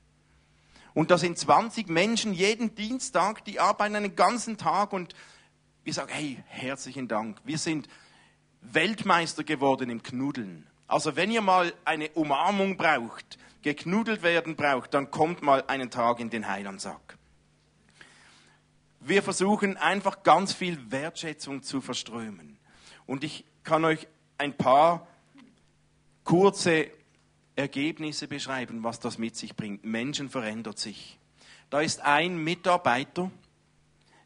Und 0.95 1.11
da 1.11 1.19
sind 1.19 1.37
20 1.37 1.89
Menschen 1.89 2.33
jeden 2.33 2.75
Dienstag, 2.75 3.45
die 3.45 3.61
arbeiten 3.61 3.97
einen 3.97 4.17
ganzen 4.17 4.57
Tag 4.57 4.93
und 4.93 5.15
wir 5.85 5.93
sagen, 5.93 6.11
hey, 6.13 6.43
herzlichen 6.47 7.07
Dank. 7.07 7.39
Wir 7.45 7.59
sind 7.59 7.89
Weltmeister 8.61 9.45
geworden 9.45 9.91
im 9.91 10.03
Knuddeln. 10.03 10.67
Also 10.87 11.17
wenn 11.17 11.31
ihr 11.31 11.43
mal 11.43 11.73
eine 11.85 12.11
Umarmung 12.11 12.77
braucht, 12.77 13.39
geknuddelt 13.63 14.23
werden 14.23 14.57
braucht, 14.57 14.95
dann 14.95 15.11
kommt 15.11 15.43
mal 15.43 15.65
einen 15.67 15.91
Tag 15.91 16.21
in 16.21 16.31
den 16.31 16.49
Heilandsack. 16.49 17.16
Wir 19.07 19.23
versuchen 19.23 19.77
einfach 19.77 20.23
ganz 20.23 20.53
viel 20.53 20.91
Wertschätzung 20.91 21.63
zu 21.63 21.81
verströmen. 21.81 22.59
Und 23.07 23.25
ich 23.25 23.45
kann 23.63 23.85
euch 23.85 24.07
ein 24.39 24.57
paar 24.57 25.07
kurze 26.25 26.91
Ergebnisse 27.55 28.27
beschreiben, 28.27 28.83
was 28.83 28.99
das 29.01 29.19
mit 29.19 29.37
sich 29.37 29.55
bringt. 29.55 29.85
Menschen 29.85 30.29
verändert 30.29 30.79
sich. 30.79 31.19
Da 31.71 31.81
ist 31.81 32.01
ein 32.01 32.37
Mitarbeiter, 32.39 33.31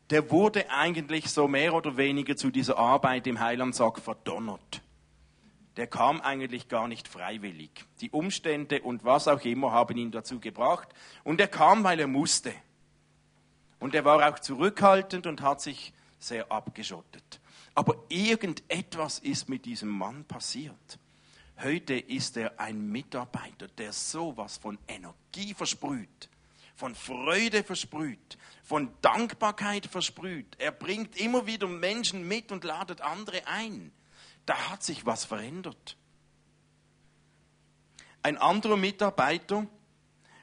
der 0.09 0.31
wurde 0.31 0.71
eigentlich 0.71 1.31
so 1.31 1.47
mehr 1.47 1.75
oder 1.75 1.97
weniger 1.97 2.37
zu 2.37 2.51
dieser 2.51 2.79
Arbeit 2.79 3.27
im 3.27 3.39
Heilandsack 3.39 3.99
verdonnert 4.01 4.83
der 5.77 5.87
kam 5.87 6.21
eigentlich 6.21 6.69
gar 6.69 6.89
nicht 6.89 7.09
freiwillig. 7.09 7.71
Die 8.03 8.11
Umstände 8.11 8.83
und 8.83 9.05
was 9.05 9.29
auch 9.29 9.43
immer 9.47 9.73
haben 9.73 9.97
ihn 9.97 10.11
dazu 10.11 10.39
gebracht. 10.39 10.89
Und 11.25 11.41
er 11.41 11.49
kam, 11.49 11.85
weil 11.85 12.01
er 12.01 12.07
musste. 12.07 12.53
Und 13.81 13.95
er 13.95 14.05
war 14.05 14.29
auch 14.29 14.39
zurückhaltend 14.39 15.27
und 15.27 15.43
hat 15.43 15.61
sich 15.61 15.93
sehr 16.21 16.51
abgeschottet. 16.53 17.41
Aber 17.75 17.97
irgendetwas 18.09 19.19
ist 19.19 19.49
mit 19.49 19.65
diesem 19.65 19.89
Mann 19.89 20.25
passiert. 20.25 20.99
Heute 21.63 21.95
ist 21.95 22.37
er 22.37 22.59
ein 22.61 22.91
Mitarbeiter, 22.91 23.67
der 23.67 23.93
sowas 23.93 24.59
von 24.59 24.79
Energie 24.87 25.53
versprüht, 25.55 26.29
von 26.77 26.95
Freude 26.95 27.65
versprüht, 27.65 28.39
von 28.63 28.91
Dankbarkeit 29.03 29.87
versprüht. 29.87 30.57
Er 30.59 30.73
bringt 30.73 31.17
immer 31.17 31.47
wieder 31.47 31.67
Menschen 31.67 32.27
mit 32.29 32.53
und 32.53 32.63
ladet 32.63 33.01
andere 33.01 33.47
ein 33.47 33.91
da 34.51 34.71
hat 34.71 34.83
sich 34.83 35.07
was 35.07 35.25
verändert. 35.25 35.97
Ein 38.21 38.37
anderer 38.37 38.77
Mitarbeiter, 38.77 39.65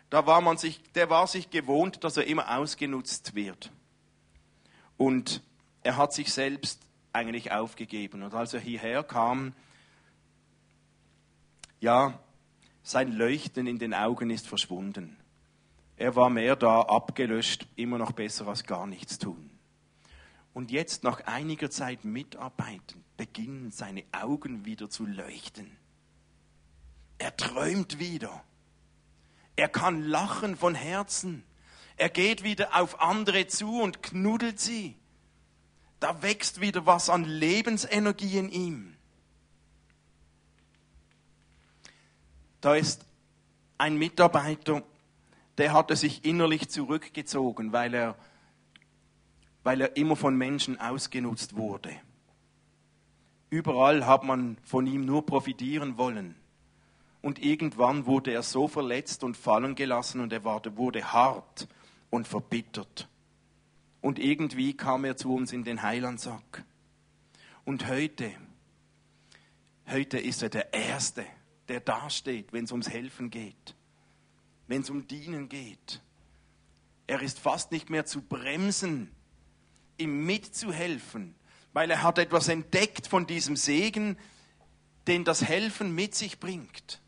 da 0.09 0.25
war 0.25 0.41
man 0.41 0.57
sich, 0.57 0.81
der 0.93 1.09
war 1.09 1.27
sich 1.27 1.49
gewohnt, 1.49 2.03
dass 2.03 2.17
er 2.17 2.25
immer 2.25 2.57
ausgenutzt 2.57 3.35
wird. 3.35 3.71
Und 4.97 5.43
er 5.83 5.97
hat 5.97 6.13
sich 6.13 6.31
selbst 6.31 6.81
eigentlich 7.13 7.51
aufgegeben. 7.51 8.23
Und 8.23 8.33
als 8.33 8.53
er 8.53 8.59
hierher 8.59 9.03
kam, 9.03 9.53
ja, 11.79 12.19
sein 12.83 13.11
Leuchten 13.11 13.67
in 13.67 13.79
den 13.79 13.93
Augen 13.93 14.29
ist 14.29 14.47
verschwunden. 14.47 15.17
Er 15.97 16.15
war 16.15 16.29
mehr 16.29 16.55
da 16.55 16.81
abgelöscht, 16.81 17.67
immer 17.75 17.97
noch 17.97 18.11
besser 18.11 18.47
als 18.47 18.63
gar 18.63 18.87
nichts 18.87 19.17
tun. 19.17 19.49
Und 20.53 20.71
jetzt 20.71 21.03
nach 21.03 21.21
einiger 21.25 21.69
Zeit 21.69 22.05
mitarbeiten, 22.05 23.03
beginnen 23.17 23.71
seine 23.71 24.03
Augen 24.11 24.65
wieder 24.65 24.89
zu 24.89 25.05
leuchten. 25.05 25.75
Er 27.17 27.35
träumt 27.35 27.99
wieder. 27.99 28.43
Er 29.57 29.67
kann 29.67 30.03
lachen 30.03 30.55
von 30.55 30.73
Herzen. 30.73 31.43
Er 31.97 32.07
geht 32.07 32.43
wieder 32.43 32.79
auf 32.79 33.01
andere 33.01 33.47
zu 33.47 33.81
und 33.81 34.01
knuddelt 34.01 34.61
sie. 34.61 34.95
Da 35.99 36.21
wächst 36.21 36.61
wieder 36.61 36.85
was 36.85 37.09
an 37.09 37.25
Lebensenergie 37.25 38.37
in 38.37 38.49
ihm. 38.49 38.97
Da 42.61 42.75
ist 42.75 43.05
ein 43.77 43.97
Mitarbeiter, 43.97 44.83
der 45.57 45.73
hatte 45.73 45.95
sich 45.95 46.23
innerlich 46.23 46.69
zurückgezogen, 46.69 47.73
weil 47.73 47.93
er 47.93 48.15
weil 49.67 49.81
er 49.81 49.97
immer 49.97 50.15
von 50.15 50.37
Menschen 50.37 50.79
ausgenutzt 50.79 51.57
wurde. 51.57 51.91
Überall 53.49 54.05
hat 54.05 54.23
man 54.23 54.57
von 54.63 54.87
ihm 54.87 55.03
nur 55.03 55.25
profitieren 55.25 55.97
wollen. 55.97 56.35
Und 57.27 57.43
irgendwann 57.43 58.05
wurde 58.05 58.31
er 58.31 58.41
so 58.41 58.69
verletzt 58.69 59.21
und 59.21 59.35
fallen 59.35 59.75
gelassen 59.75 60.21
und 60.21 60.31
er 60.31 60.45
wurde 60.45 61.11
hart 61.11 61.67
und 62.09 62.25
verbittert. 62.25 63.09
Und 63.99 64.17
irgendwie 64.17 64.77
kam 64.77 65.03
er 65.03 65.17
zu 65.17 65.35
uns 65.35 65.51
in 65.51 65.65
den 65.65 65.81
Heilandsack. 65.81 66.63
Und 67.65 67.85
heute, 67.89 68.31
heute 69.91 70.19
ist 70.19 70.41
er 70.41 70.47
der 70.47 70.73
Erste, 70.73 71.25
der 71.67 71.81
dasteht, 71.81 72.53
wenn 72.53 72.63
es 72.63 72.71
ums 72.71 72.89
Helfen 72.89 73.29
geht, 73.29 73.75
wenn 74.67 74.83
es 74.83 74.89
um 74.89 75.05
Dienen 75.05 75.49
geht. 75.49 76.01
Er 77.07 77.21
ist 77.21 77.39
fast 77.39 77.73
nicht 77.73 77.89
mehr 77.89 78.05
zu 78.05 78.21
bremsen, 78.21 79.11
ihm 79.97 80.25
mitzuhelfen, 80.25 81.35
weil 81.73 81.91
er 81.91 82.03
hat 82.03 82.19
etwas 82.19 82.47
entdeckt 82.47 83.05
von 83.05 83.27
diesem 83.27 83.57
Segen, 83.57 84.17
den 85.07 85.25
das 85.25 85.43
Helfen 85.43 85.93
mit 85.93 86.15
sich 86.15 86.39
bringt. 86.39 87.01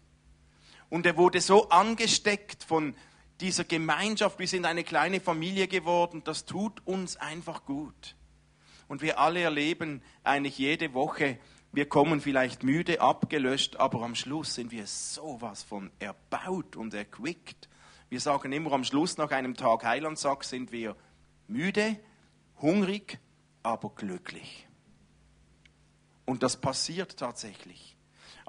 Und 0.89 1.05
er 1.05 1.17
wurde 1.17 1.41
so 1.41 1.69
angesteckt 1.69 2.63
von 2.63 2.95
dieser 3.41 3.63
Gemeinschaft, 3.63 4.39
wir 4.39 4.47
sind 4.47 4.65
eine 4.65 4.83
kleine 4.83 5.21
Familie 5.21 5.67
geworden, 5.67 6.21
das 6.25 6.45
tut 6.45 6.85
uns 6.85 7.15
einfach 7.17 7.65
gut. 7.65 8.15
Und 8.87 9.01
wir 9.01 9.19
alle 9.19 9.41
erleben 9.41 10.01
eigentlich 10.23 10.57
jede 10.57 10.93
Woche, 10.93 11.39
wir 11.71 11.87
kommen 11.87 12.19
vielleicht 12.19 12.63
müde, 12.63 12.99
abgelöscht, 12.99 13.77
aber 13.77 14.01
am 14.01 14.15
Schluss 14.15 14.55
sind 14.55 14.71
wir 14.71 14.87
sowas 14.87 15.61
von 15.61 15.91
erbaut 15.99 16.75
und 16.75 16.95
erquickt. 16.95 17.69
Wir 18.09 18.19
sagen 18.19 18.51
immer 18.51 18.71
am 18.71 18.83
Schluss 18.83 19.17
nach 19.17 19.29
einem 19.29 19.55
Tag 19.55 19.83
Heilandsack 19.83 20.43
sind 20.43 20.71
wir 20.71 20.95
müde, 21.47 21.99
hungrig, 22.59 23.19
aber 23.61 23.91
glücklich. 23.91 24.67
Und 26.25 26.41
das 26.41 26.59
passiert 26.59 27.17
tatsächlich. 27.17 27.95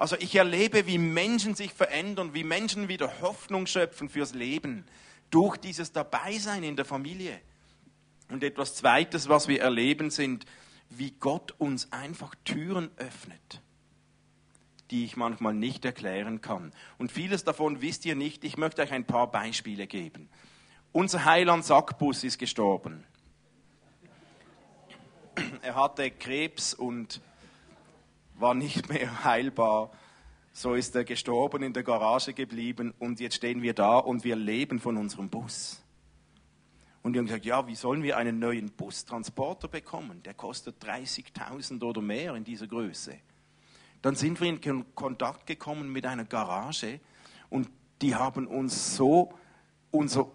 Also 0.01 0.15
ich 0.17 0.33
erlebe, 0.33 0.87
wie 0.87 0.97
Menschen 0.97 1.53
sich 1.53 1.75
verändern, 1.75 2.33
wie 2.33 2.43
Menschen 2.43 2.87
wieder 2.87 3.21
Hoffnung 3.21 3.67
schöpfen 3.67 4.09
fürs 4.09 4.33
Leben 4.33 4.83
durch 5.29 5.57
dieses 5.57 5.91
Dabeisein 5.91 6.63
in 6.63 6.75
der 6.75 6.85
Familie. 6.85 7.39
Und 8.27 8.43
etwas 8.43 8.73
Zweites, 8.73 9.29
was 9.29 9.47
wir 9.47 9.61
erleben, 9.61 10.09
sind, 10.09 10.47
wie 10.89 11.11
Gott 11.11 11.53
uns 11.59 11.91
einfach 11.91 12.33
Türen 12.45 12.89
öffnet, 12.97 13.61
die 14.89 15.05
ich 15.05 15.17
manchmal 15.17 15.53
nicht 15.53 15.85
erklären 15.85 16.41
kann. 16.41 16.73
Und 16.97 17.11
vieles 17.11 17.43
davon 17.43 17.83
wisst 17.83 18.03
ihr 18.03 18.15
nicht. 18.15 18.43
Ich 18.43 18.57
möchte 18.57 18.81
euch 18.81 18.93
ein 18.93 19.05
paar 19.05 19.29
Beispiele 19.29 19.85
geben. 19.85 20.29
Unser 20.91 21.25
Heiland 21.25 21.63
Sackbus 21.63 22.23
ist 22.23 22.39
gestorben 22.39 23.05
er 25.61 25.75
hatte 25.75 26.09
Krebs 26.11 26.73
und 26.73 27.21
war 28.41 28.53
nicht 28.53 28.89
mehr 28.89 29.23
heilbar. 29.23 29.91
So 30.53 30.73
ist 30.73 30.95
er 30.95 31.05
gestorben, 31.05 31.63
in 31.63 31.73
der 31.73 31.83
Garage 31.83 32.33
geblieben 32.33 32.93
und 32.99 33.19
jetzt 33.19 33.35
stehen 33.35 33.61
wir 33.61 33.73
da 33.73 33.97
und 33.97 34.23
wir 34.23 34.35
leben 34.35 34.79
von 34.79 34.97
unserem 34.97 35.29
Bus. 35.29 35.81
Und 37.03 37.13
wir 37.13 37.19
haben 37.19 37.27
gesagt, 37.27 37.45
ja, 37.45 37.65
wie 37.67 37.75
sollen 37.75 38.03
wir 38.03 38.17
einen 38.17 38.39
neuen 38.39 38.69
Bustransporter 38.71 39.67
bekommen? 39.67 40.21
Der 40.23 40.33
kostet 40.33 40.83
30.000 40.83 41.81
oder 41.83 42.01
mehr 42.01 42.35
in 42.35 42.43
dieser 42.43 42.67
Größe. 42.67 43.17
Dann 44.01 44.15
sind 44.15 44.41
wir 44.41 44.49
in 44.49 44.95
Kontakt 44.95 45.47
gekommen 45.47 45.91
mit 45.91 46.05
einer 46.05 46.25
Garage 46.25 46.99
und 47.49 47.69
die 48.01 48.15
haben 48.15 48.47
uns 48.47 48.95
so, 48.95 49.33
unser 49.91 50.31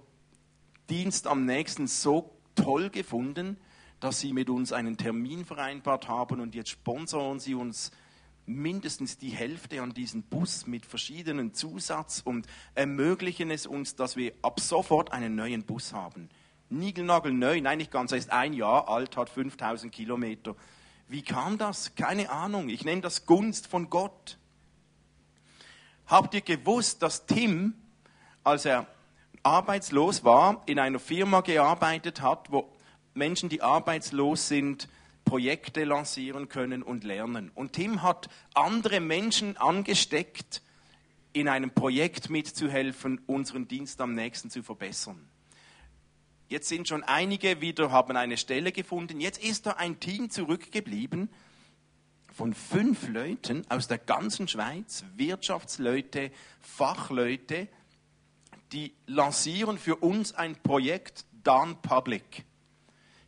Dienst 0.88 1.26
am 1.26 1.44
nächsten 1.44 1.86
so 1.88 2.36
toll 2.54 2.90
gefunden, 2.90 3.58
dass 4.00 4.20
sie 4.20 4.32
mit 4.32 4.50
uns 4.50 4.72
einen 4.72 4.96
Termin 4.96 5.44
vereinbart 5.44 6.08
haben 6.08 6.40
und 6.40 6.54
jetzt 6.54 6.70
sponsern 6.70 7.40
sie 7.40 7.54
uns 7.54 7.90
mindestens 8.46 9.18
die 9.18 9.30
Hälfte 9.30 9.82
an 9.82 9.92
diesen 9.92 10.22
Bus 10.22 10.66
mit 10.66 10.86
verschiedenen 10.86 11.52
Zusatz 11.54 12.20
und 12.24 12.46
ermöglichen 12.74 13.50
es 13.50 13.66
uns, 13.66 13.96
dass 13.96 14.16
wir 14.16 14.32
ab 14.42 14.60
sofort 14.60 15.12
einen 15.12 15.34
neuen 15.34 15.64
Bus 15.64 15.92
haben. 15.92 16.28
Nigelnagel 16.68 17.32
neu, 17.32 17.60
nein, 17.60 17.78
nicht 17.78 17.90
ganz, 17.90 18.12
er 18.12 18.18
ist 18.18 18.30
ein 18.30 18.52
Jahr 18.52 18.88
alt, 18.88 19.16
hat 19.16 19.30
5000 19.30 19.92
Kilometer. 19.92 20.54
Wie 21.08 21.22
kam 21.22 21.58
das? 21.58 21.94
Keine 21.94 22.30
Ahnung. 22.30 22.68
Ich 22.68 22.84
nenne 22.84 23.00
das 23.00 23.26
Gunst 23.26 23.68
von 23.68 23.90
Gott. 23.90 24.38
Habt 26.06 26.34
ihr 26.34 26.40
gewusst, 26.40 27.02
dass 27.02 27.26
Tim, 27.26 27.74
als 28.42 28.64
er 28.64 28.86
arbeitslos 29.42 30.24
war, 30.24 30.62
in 30.66 30.80
einer 30.80 30.98
Firma 30.98 31.40
gearbeitet 31.42 32.22
hat, 32.22 32.50
wo 32.50 32.68
Menschen, 33.16 33.48
die 33.48 33.62
arbeitslos 33.62 34.48
sind, 34.48 34.88
Projekte 35.24 35.84
lancieren 35.84 36.48
können 36.48 36.82
und 36.82 37.04
lernen. 37.04 37.50
Und 37.54 37.72
Tim 37.72 38.02
hat 38.02 38.28
andere 38.54 39.00
Menschen 39.00 39.56
angesteckt, 39.56 40.62
in 41.32 41.48
einem 41.48 41.70
Projekt 41.70 42.30
mitzuhelfen, 42.30 43.20
unseren 43.26 43.68
Dienst 43.68 44.00
am 44.00 44.14
nächsten 44.14 44.48
zu 44.48 44.62
verbessern. 44.62 45.28
Jetzt 46.48 46.68
sind 46.68 46.88
schon 46.88 47.02
einige 47.02 47.60
wieder, 47.60 47.90
haben 47.90 48.16
eine 48.16 48.36
Stelle 48.36 48.72
gefunden. 48.72 49.20
Jetzt 49.20 49.42
ist 49.42 49.66
da 49.66 49.72
ein 49.72 50.00
Team 50.00 50.30
zurückgeblieben 50.30 51.28
von 52.32 52.54
fünf 52.54 53.08
Leuten 53.08 53.64
aus 53.68 53.88
der 53.88 53.98
ganzen 53.98 54.46
Schweiz, 54.46 55.04
Wirtschaftsleute, 55.16 56.30
Fachleute, 56.60 57.68
die 58.72 58.94
lancieren 59.06 59.76
für 59.76 59.96
uns 59.96 60.34
ein 60.34 60.54
Projekt 60.62 61.24
Dan 61.42 61.82
Public. 61.82 62.44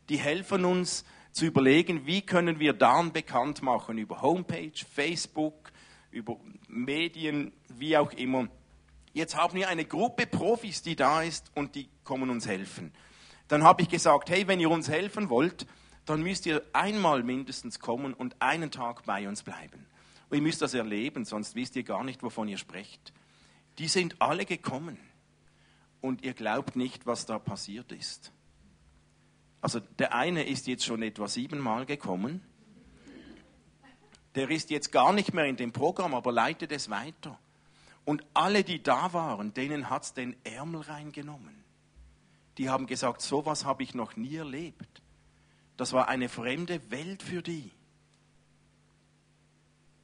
Die 0.08 0.18
helfen 0.18 0.64
uns 0.64 1.04
zu 1.32 1.46
überlegen, 1.46 2.06
wie 2.06 2.22
können 2.22 2.58
wir 2.58 2.72
Dan 2.72 3.12
bekannt 3.12 3.62
machen 3.62 3.98
über 3.98 4.22
Homepage, 4.22 4.72
Facebook, 4.92 5.70
über 6.10 6.36
Medien, 6.68 7.52
wie 7.68 7.96
auch 7.96 8.12
immer. 8.12 8.48
Jetzt 9.12 9.36
haben 9.36 9.54
wir 9.54 9.68
eine 9.68 9.84
Gruppe 9.84 10.26
Profis, 10.26 10.82
die 10.82 10.96
da 10.96 11.22
ist 11.22 11.50
und 11.54 11.74
die 11.74 11.88
kommen 12.04 12.30
uns 12.30 12.46
helfen. 12.46 12.92
Dann 13.48 13.62
habe 13.62 13.82
ich 13.82 13.88
gesagt, 13.88 14.30
hey, 14.30 14.46
wenn 14.46 14.60
ihr 14.60 14.70
uns 14.70 14.88
helfen 14.88 15.30
wollt, 15.30 15.66
dann 16.04 16.22
müsst 16.22 16.46
ihr 16.46 16.62
einmal 16.72 17.22
mindestens 17.22 17.80
kommen 17.80 18.14
und 18.14 18.40
einen 18.40 18.70
Tag 18.70 19.04
bei 19.04 19.28
uns 19.28 19.42
bleiben. 19.42 19.86
Und 20.30 20.36
ihr 20.36 20.42
müsst 20.42 20.62
das 20.62 20.74
erleben, 20.74 21.24
sonst 21.24 21.54
wisst 21.54 21.76
ihr 21.76 21.82
gar 21.82 22.04
nicht, 22.04 22.22
wovon 22.22 22.48
ihr 22.48 22.58
sprecht. 22.58 23.12
Die 23.78 23.88
sind 23.88 24.20
alle 24.20 24.44
gekommen 24.44 24.98
und 26.00 26.24
ihr 26.24 26.34
glaubt 26.34 26.76
nicht, 26.76 27.06
was 27.06 27.26
da 27.26 27.38
passiert 27.38 27.92
ist. 27.92 28.32
Also 29.60 29.80
der 29.80 30.14
eine 30.14 30.44
ist 30.44 30.66
jetzt 30.66 30.84
schon 30.84 31.02
etwa 31.02 31.28
siebenmal 31.28 31.86
gekommen. 31.86 32.42
Der 34.34 34.50
ist 34.50 34.70
jetzt 34.70 34.92
gar 34.92 35.12
nicht 35.12 35.34
mehr 35.34 35.46
in 35.46 35.56
dem 35.56 35.72
Programm, 35.72 36.14
aber 36.14 36.30
leitet 36.32 36.70
es 36.70 36.90
weiter. 36.90 37.38
Und 38.04 38.24
alle, 38.34 38.62
die 38.64 38.82
da 38.82 39.12
waren, 39.12 39.52
denen 39.52 39.90
hat 39.90 40.04
es 40.04 40.14
den 40.14 40.36
Ärmel 40.44 40.82
reingenommen. 40.82 41.64
Die 42.56 42.70
haben 42.70 42.86
gesagt, 42.86 43.20
sowas 43.20 43.64
habe 43.64 43.82
ich 43.82 43.94
noch 43.94 44.16
nie 44.16 44.36
erlebt. 44.36 45.02
Das 45.76 45.92
war 45.92 46.08
eine 46.08 46.28
fremde 46.28 46.90
Welt 46.90 47.22
für 47.22 47.42
die. 47.42 47.70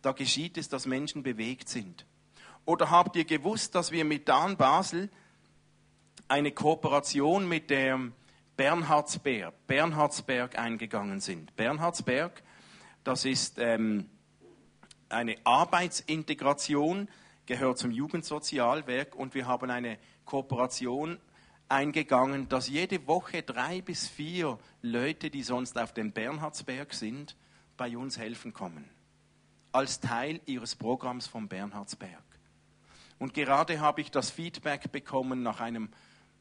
Da 0.02 0.12
geschieht 0.12 0.58
es, 0.58 0.68
dass 0.68 0.86
Menschen 0.86 1.22
bewegt 1.22 1.68
sind. 1.68 2.04
Oder 2.64 2.90
habt 2.90 3.16
ihr 3.16 3.24
gewusst, 3.24 3.74
dass 3.74 3.90
wir 3.90 4.04
mit 4.04 4.28
Dan 4.28 4.56
Basel 4.56 5.10
eine 6.28 6.52
Kooperation 6.52 7.48
mit 7.48 7.70
dem 7.70 8.12
Bernhardsberg, 8.56 9.54
Bernhardsberg 9.66 10.58
eingegangen 10.58 11.20
sind? 11.20 11.54
Bernhardsberg, 11.56 12.42
das 13.02 13.24
ist 13.24 13.58
ähm, 13.58 14.08
eine 15.08 15.36
Arbeitsintegration, 15.44 17.08
gehört 17.46 17.78
zum 17.78 17.90
Jugendsozialwerk 17.90 19.14
und 19.14 19.34
wir 19.34 19.46
haben 19.46 19.70
eine 19.70 19.98
Kooperation 20.24 21.18
eingegangen, 21.68 22.48
dass 22.48 22.68
jede 22.68 23.06
Woche 23.06 23.42
drei 23.42 23.80
bis 23.80 24.08
vier 24.08 24.58
Leute, 24.82 25.30
die 25.30 25.42
sonst 25.42 25.78
auf 25.78 25.92
dem 25.92 26.12
Bernhardsberg 26.12 26.94
sind, 26.94 27.36
bei 27.76 27.96
uns 27.96 28.18
helfen 28.18 28.52
kommen. 28.52 28.88
Als 29.72 30.00
Teil 30.00 30.40
ihres 30.46 30.76
Programms 30.76 31.26
vom 31.26 31.48
Bernhardsberg. 31.48 32.22
Und 33.18 33.34
gerade 33.34 33.80
habe 33.80 34.00
ich 34.00 34.10
das 34.10 34.30
Feedback 34.30 34.92
bekommen 34.92 35.42
nach, 35.42 35.60
einem, 35.60 35.90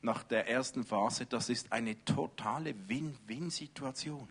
nach 0.03 0.23
der 0.23 0.47
ersten 0.49 0.83
Phase, 0.83 1.25
das 1.25 1.49
ist 1.49 1.71
eine 1.71 2.03
totale 2.05 2.75
Win-Win-Situation. 2.87 4.27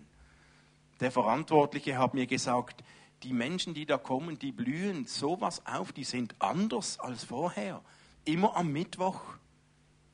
Der 1.00 1.10
Verantwortliche 1.10 1.98
hat 1.98 2.14
mir 2.14 2.26
gesagt, 2.26 2.84
die 3.22 3.32
Menschen, 3.32 3.74
die 3.74 3.86
da 3.86 3.98
kommen, 3.98 4.38
die 4.38 4.52
blühen 4.52 5.06
sowas 5.06 5.64
auf, 5.66 5.92
die 5.92 6.04
sind 6.04 6.34
anders 6.38 6.98
als 6.98 7.24
vorher. 7.24 7.82
Immer 8.24 8.56
am 8.56 8.72
Mittwoch. 8.72 9.20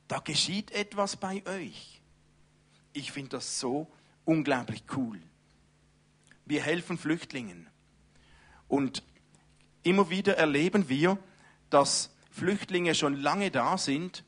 Da 0.07 0.19
geschieht 0.19 0.71
etwas 0.71 1.15
bei 1.15 1.43
euch. 1.45 2.01
Ich 2.93 3.11
finde 3.11 3.29
das 3.29 3.59
so 3.59 3.87
unglaublich 4.25 4.83
cool. 4.95 5.21
Wir 6.45 6.61
helfen 6.61 6.97
Flüchtlingen. 6.97 7.67
Und 8.67 9.03
immer 9.83 10.09
wieder 10.09 10.37
erleben 10.37 10.89
wir, 10.89 11.17
dass 11.69 12.15
Flüchtlinge 12.31 12.95
schon 12.95 13.15
lange 13.15 13.51
da 13.51 13.77
sind. 13.77 14.23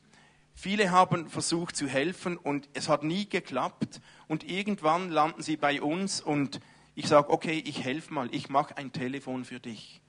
Viele 0.54 0.90
haben 0.90 1.28
versucht 1.28 1.76
zu 1.76 1.86
helfen 1.88 2.36
und 2.36 2.68
es 2.74 2.88
hat 2.88 3.02
nie 3.02 3.28
geklappt. 3.28 4.00
Und 4.28 4.44
irgendwann 4.44 5.10
landen 5.10 5.42
sie 5.42 5.56
bei 5.56 5.80
uns 5.80 6.20
und 6.20 6.60
ich 6.94 7.08
sage, 7.08 7.30
okay, 7.30 7.62
ich 7.64 7.82
helfe 7.84 8.12
mal, 8.12 8.28
ich 8.34 8.50
mache 8.50 8.76
ein 8.76 8.92
Telefon 8.92 9.44
für 9.44 9.60
dich. 9.60 10.02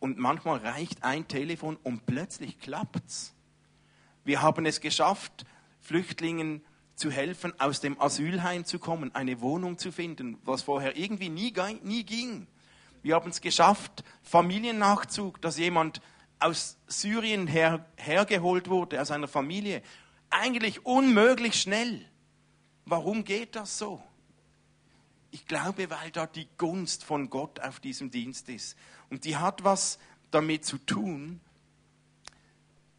Und 0.00 0.18
manchmal 0.18 0.58
reicht 0.58 1.02
ein 1.02 1.26
Telefon 1.26 1.76
und 1.82 2.06
plötzlich 2.06 2.58
klappt's. 2.60 3.34
Wir 4.24 4.42
haben 4.42 4.66
es 4.66 4.80
geschafft, 4.80 5.46
Flüchtlingen 5.80 6.62
zu 6.94 7.10
helfen, 7.10 7.58
aus 7.58 7.80
dem 7.80 8.00
Asylheim 8.00 8.64
zu 8.64 8.78
kommen, 8.78 9.14
eine 9.14 9.40
Wohnung 9.40 9.78
zu 9.78 9.90
finden, 9.90 10.38
was 10.44 10.62
vorher 10.62 10.96
irgendwie 10.96 11.30
nie, 11.30 11.54
nie 11.82 12.04
ging. 12.04 12.46
Wir 13.02 13.14
haben 13.14 13.30
es 13.30 13.40
geschafft, 13.40 14.04
Familiennachzug, 14.22 15.40
dass 15.40 15.56
jemand 15.58 16.00
aus 16.40 16.78
Syrien 16.86 17.46
her, 17.46 17.86
hergeholt 17.96 18.68
wurde, 18.68 19.00
aus 19.00 19.10
einer 19.10 19.28
Familie. 19.28 19.82
Eigentlich 20.30 20.84
unmöglich 20.86 21.60
schnell. 21.60 22.04
Warum 22.84 23.24
geht 23.24 23.56
das 23.56 23.78
so? 23.78 24.02
Ich 25.30 25.46
glaube, 25.46 25.90
weil 25.90 26.10
da 26.10 26.26
die 26.26 26.48
Gunst 26.56 27.04
von 27.04 27.28
Gott 27.28 27.60
auf 27.60 27.80
diesem 27.80 28.10
Dienst 28.10 28.48
ist. 28.48 28.76
Und 29.10 29.24
die 29.24 29.36
hat 29.36 29.64
was 29.64 29.98
damit 30.30 30.64
zu 30.64 30.78
tun, 30.78 31.40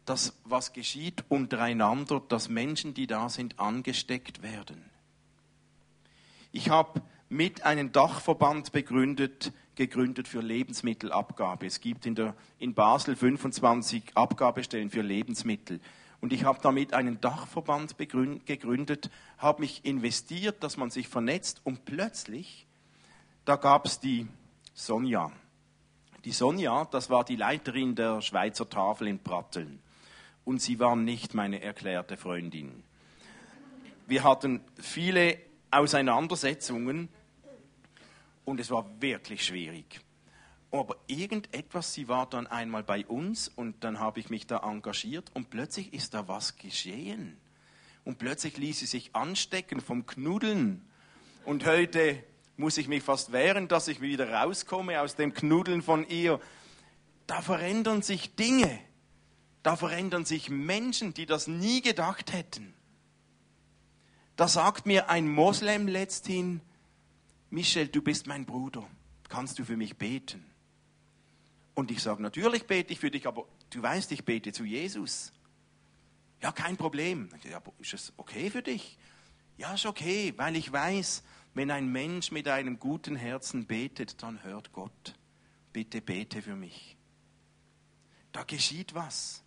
dass 0.04 0.34
was 0.44 0.72
geschieht 0.72 1.24
untereinander, 1.28 2.20
dass 2.20 2.48
Menschen, 2.48 2.94
die 2.94 3.06
da 3.06 3.28
sind, 3.28 3.58
angesteckt 3.58 4.42
werden. 4.42 4.90
Ich 6.52 6.68
habe 6.68 7.02
mit 7.28 7.62
einem 7.62 7.92
Dachverband 7.92 8.72
begründet, 8.72 9.52
gegründet 9.80 10.28
für 10.28 10.42
Lebensmittelabgabe. 10.42 11.64
Es 11.64 11.80
gibt 11.80 12.04
in, 12.04 12.14
der, 12.14 12.34
in 12.58 12.74
Basel 12.74 13.16
25 13.16 14.14
Abgabestellen 14.14 14.90
für 14.90 15.00
Lebensmittel. 15.00 15.80
Und 16.20 16.34
ich 16.34 16.44
habe 16.44 16.58
damit 16.60 16.92
einen 16.92 17.18
Dachverband 17.22 17.96
gegründet, 17.96 19.10
habe 19.38 19.62
mich 19.62 19.86
investiert, 19.86 20.62
dass 20.62 20.76
man 20.76 20.90
sich 20.90 21.08
vernetzt 21.08 21.62
und 21.64 21.86
plötzlich, 21.86 22.66
da 23.46 23.56
gab 23.56 23.86
es 23.86 23.98
die 24.00 24.26
Sonja. 24.74 25.32
Die 26.26 26.32
Sonja, 26.32 26.84
das 26.84 27.08
war 27.08 27.24
die 27.24 27.36
Leiterin 27.36 27.94
der 27.94 28.20
Schweizer 28.20 28.68
Tafel 28.68 29.08
in 29.08 29.18
Pratteln. 29.18 29.80
Und 30.44 30.60
sie 30.60 30.78
war 30.78 30.94
nicht 30.94 31.32
meine 31.32 31.62
erklärte 31.62 32.18
Freundin. 32.18 32.84
Wir 34.06 34.24
hatten 34.24 34.60
viele 34.78 35.38
Auseinandersetzungen 35.70 37.08
und 38.50 38.60
es 38.60 38.70
war 38.70 39.00
wirklich 39.00 39.44
schwierig 39.44 40.00
aber 40.78 40.96
irgendetwas, 41.08 41.94
sie 41.94 42.08
war 42.08 42.28
dann 42.28 42.46
einmal 42.46 42.82
bei 42.82 43.04
uns 43.06 43.48
und 43.48 43.82
dann 43.82 43.98
habe 43.98 44.20
ich 44.20 44.30
mich 44.30 44.46
da 44.46 44.58
engagiert 44.58 45.30
und 45.34 45.50
plötzlich 45.50 45.92
ist 45.92 46.14
da 46.14 46.28
was 46.28 46.56
geschehen. 46.56 47.36
Und 48.04 48.18
plötzlich 48.18 48.56
ließ 48.56 48.78
sie 48.78 48.86
sich 48.86 49.14
anstecken 49.14 49.80
vom 49.80 50.06
Knuddeln. 50.06 50.88
Und 51.44 51.66
heute 51.66 52.22
muss 52.56 52.78
ich 52.78 52.88
mich 52.88 53.02
fast 53.02 53.32
wehren, 53.32 53.68
dass 53.68 53.88
ich 53.88 54.00
wieder 54.00 54.32
rauskomme 54.32 55.00
aus 55.00 55.16
dem 55.16 55.34
Knuddeln 55.34 55.82
von 55.82 56.08
ihr. 56.08 56.40
Da 57.26 57.42
verändern 57.42 58.02
sich 58.02 58.36
Dinge. 58.36 58.78
Da 59.62 59.76
verändern 59.76 60.24
sich 60.24 60.48
Menschen, 60.48 61.12
die 61.12 61.26
das 61.26 61.46
nie 61.46 61.82
gedacht 61.82 62.32
hätten. 62.32 62.72
Da 64.36 64.48
sagt 64.48 64.86
mir 64.86 65.10
ein 65.10 65.28
Moslem 65.28 65.86
letzthin, 65.86 66.62
Michel, 67.50 67.88
du 67.88 68.00
bist 68.00 68.26
mein 68.26 68.46
Bruder. 68.46 68.88
Kannst 69.28 69.58
du 69.58 69.64
für 69.64 69.76
mich 69.76 69.96
beten? 69.96 70.44
Und 71.74 71.90
ich 71.90 72.02
sage, 72.02 72.22
natürlich 72.22 72.66
bete 72.66 72.92
ich 72.92 73.00
für 73.00 73.10
dich, 73.10 73.26
aber 73.26 73.46
du 73.70 73.82
weißt, 73.82 74.12
ich 74.12 74.24
bete 74.24 74.52
zu 74.52 74.64
Jesus. 74.64 75.32
Ja, 76.42 76.52
kein 76.52 76.76
Problem. 76.76 77.28
Ja, 77.44 77.62
ist 77.78 77.94
es 77.94 78.12
okay 78.16 78.50
für 78.50 78.62
dich? 78.62 78.98
Ja, 79.56 79.74
ist 79.74 79.86
okay, 79.86 80.32
weil 80.36 80.56
ich 80.56 80.72
weiß, 80.72 81.22
wenn 81.54 81.70
ein 81.70 81.90
Mensch 81.90 82.30
mit 82.30 82.48
einem 82.48 82.78
guten 82.78 83.16
Herzen 83.16 83.66
betet, 83.66 84.22
dann 84.22 84.42
hört 84.42 84.72
Gott. 84.72 85.14
Bitte 85.72 86.00
bete 86.00 86.42
für 86.42 86.56
mich. 86.56 86.96
Da 88.32 88.44
geschieht 88.44 88.94
was. 88.94 89.42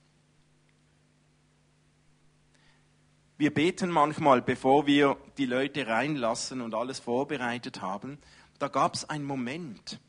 Wir 3.44 3.54
beten 3.54 3.90
manchmal, 3.90 4.42
bevor 4.42 4.88
wir 4.88 5.18
die 5.38 5.46
Leute 5.46 5.86
reinlassen 5.86 6.62
und 6.62 6.74
alles 6.74 7.00
vorbereitet 7.00 7.82
haben. 7.82 8.18
Da 8.58 8.70
gab 8.70 8.94
es 8.94 9.10
einen 9.10 9.26
Moment, 9.26 10.00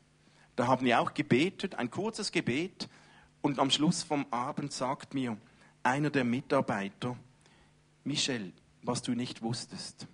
da 0.55 0.67
haben 0.67 0.85
wir 0.85 1.01
auch 1.01 1.13
gebetet, 1.13 1.75
ein 1.75 1.91
kurzes 1.91 2.31
Gebet. 2.31 2.87
Und 3.41 3.59
am 3.59 3.71
Schluss 3.71 4.03
vom 4.03 4.25
Abend 4.31 4.71
sagt 4.71 5.13
mir 5.13 5.35
einer 5.83 6.11
der 6.11 6.23
Mitarbeiter, 6.23 7.17
Michel, 8.05 8.53
was 8.83 9.01
du 9.01 9.11
nicht 9.11 9.41
wusstest, 9.41 10.07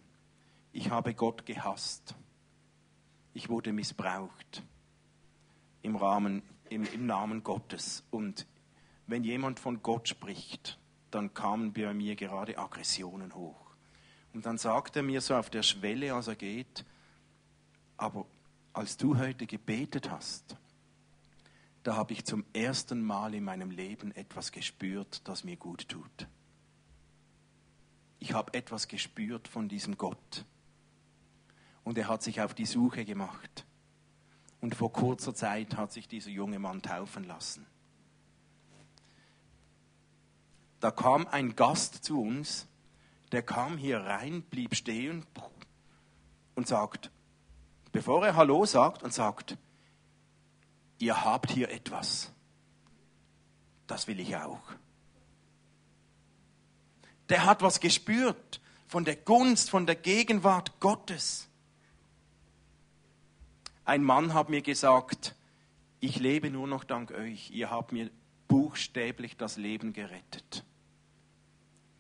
ich 0.72 0.90
habe 0.90 1.14
Gott 1.14 1.46
gehasst. 1.46 2.16
Ich 3.36 3.50
wurde 3.50 3.72
missbraucht 3.72 4.64
im, 5.84 5.96
Rahmen, 5.96 6.42
im, 6.72 6.86
im 6.92 7.06
Namen 7.06 7.44
Gottes. 7.44 8.04
Und 8.10 8.48
wenn 9.06 9.24
jemand 9.24 9.60
von 9.60 9.84
Gott 9.84 10.08
spricht, 10.08 10.80
dann 11.12 11.34
kamen 11.34 11.74
bei 11.74 11.94
mir 11.94 12.16
gerade 12.16 12.58
Aggressionen 12.58 13.36
hoch. 13.36 13.72
Und 14.34 14.46
dann 14.46 14.58
sagt 14.58 14.96
er 14.96 15.04
mir 15.04 15.22
so 15.22 15.36
auf 15.36 15.50
der 15.50 15.64
Schwelle, 15.64 16.14
als 16.14 16.28
er 16.28 16.36
geht, 16.36 16.86
aber 17.98 18.26
als 18.74 18.98
du 18.98 19.18
heute 19.18 19.46
gebetet 19.46 20.10
hast, 20.10 20.58
da 21.84 21.96
habe 21.96 22.14
ich 22.14 22.26
zum 22.26 22.46
ersten 22.54 23.04
Mal 23.04 23.34
in 23.34 23.44
meinem 23.44 23.72
Leben 23.72 24.12
etwas 24.12 24.52
gespürt, 24.52 25.28
das 25.28 25.44
mir 25.44 25.58
gut 25.58 25.90
tut. 25.90 26.28
Ich 28.20 28.34
habe 28.34 28.54
etwas 28.54 28.88
gespürt 28.88 29.48
von 29.48 29.68
diesem 29.68 29.98
Gott. 29.98 30.46
Und 31.84 31.98
er 31.98 32.08
hat 32.08 32.22
sich 32.22 32.40
auf 32.40 32.54
die 32.54 32.68
Suche 32.68 33.04
gemacht. 33.04 33.66
Und 34.62 34.76
vor 34.76 34.94
kurzer 34.94 35.34
Zeit 35.34 35.76
hat 35.76 35.92
sich 35.92 36.08
dieser 36.08 36.30
junge 36.30 36.60
Mann 36.60 36.84
taufen 36.84 37.24
lassen. 37.24 37.66
Da 40.82 40.90
kam 40.90 41.28
ein 41.28 41.56
Gast 41.56 42.04
zu 42.04 42.20
uns, 42.22 42.68
der 43.32 43.44
kam 43.44 43.78
hier 43.78 44.00
rein, 44.00 44.42
blieb 44.42 44.76
stehen 44.76 45.26
und 46.56 46.68
sagt, 46.68 47.12
bevor 47.92 48.26
er 48.26 48.36
Hallo 48.36 48.66
sagt 48.66 49.04
und 49.04 49.14
sagt, 49.14 49.58
ihr 50.98 51.24
habt 51.24 51.52
hier 51.52 51.70
etwas. 51.70 52.32
Das 53.86 54.08
will 54.08 54.20
ich 54.20 54.36
auch. 54.36 54.74
Der 57.30 57.46
hat 57.46 57.62
was 57.62 57.80
gespürt 57.80 58.60
von 58.88 59.06
der 59.06 59.16
Gunst, 59.16 59.70
von 59.70 59.86
der 59.86 59.96
Gegenwart 59.96 60.80
Gottes. 60.80 61.48
Ein 63.86 64.04
Mann 64.04 64.34
hat 64.34 64.50
mir 64.50 64.64
gesagt, 64.64 65.36
ich 66.00 66.20
lebe 66.20 66.50
nur 66.50 66.68
noch 66.68 66.84
dank 66.84 67.12
euch. 67.12 67.52
Ihr 67.52 67.70
habt 67.70 67.92
mir 67.92 68.10
buchstäblich 68.48 69.38
das 69.38 69.58
Leben 69.58 69.94
gerettet. 69.94 70.66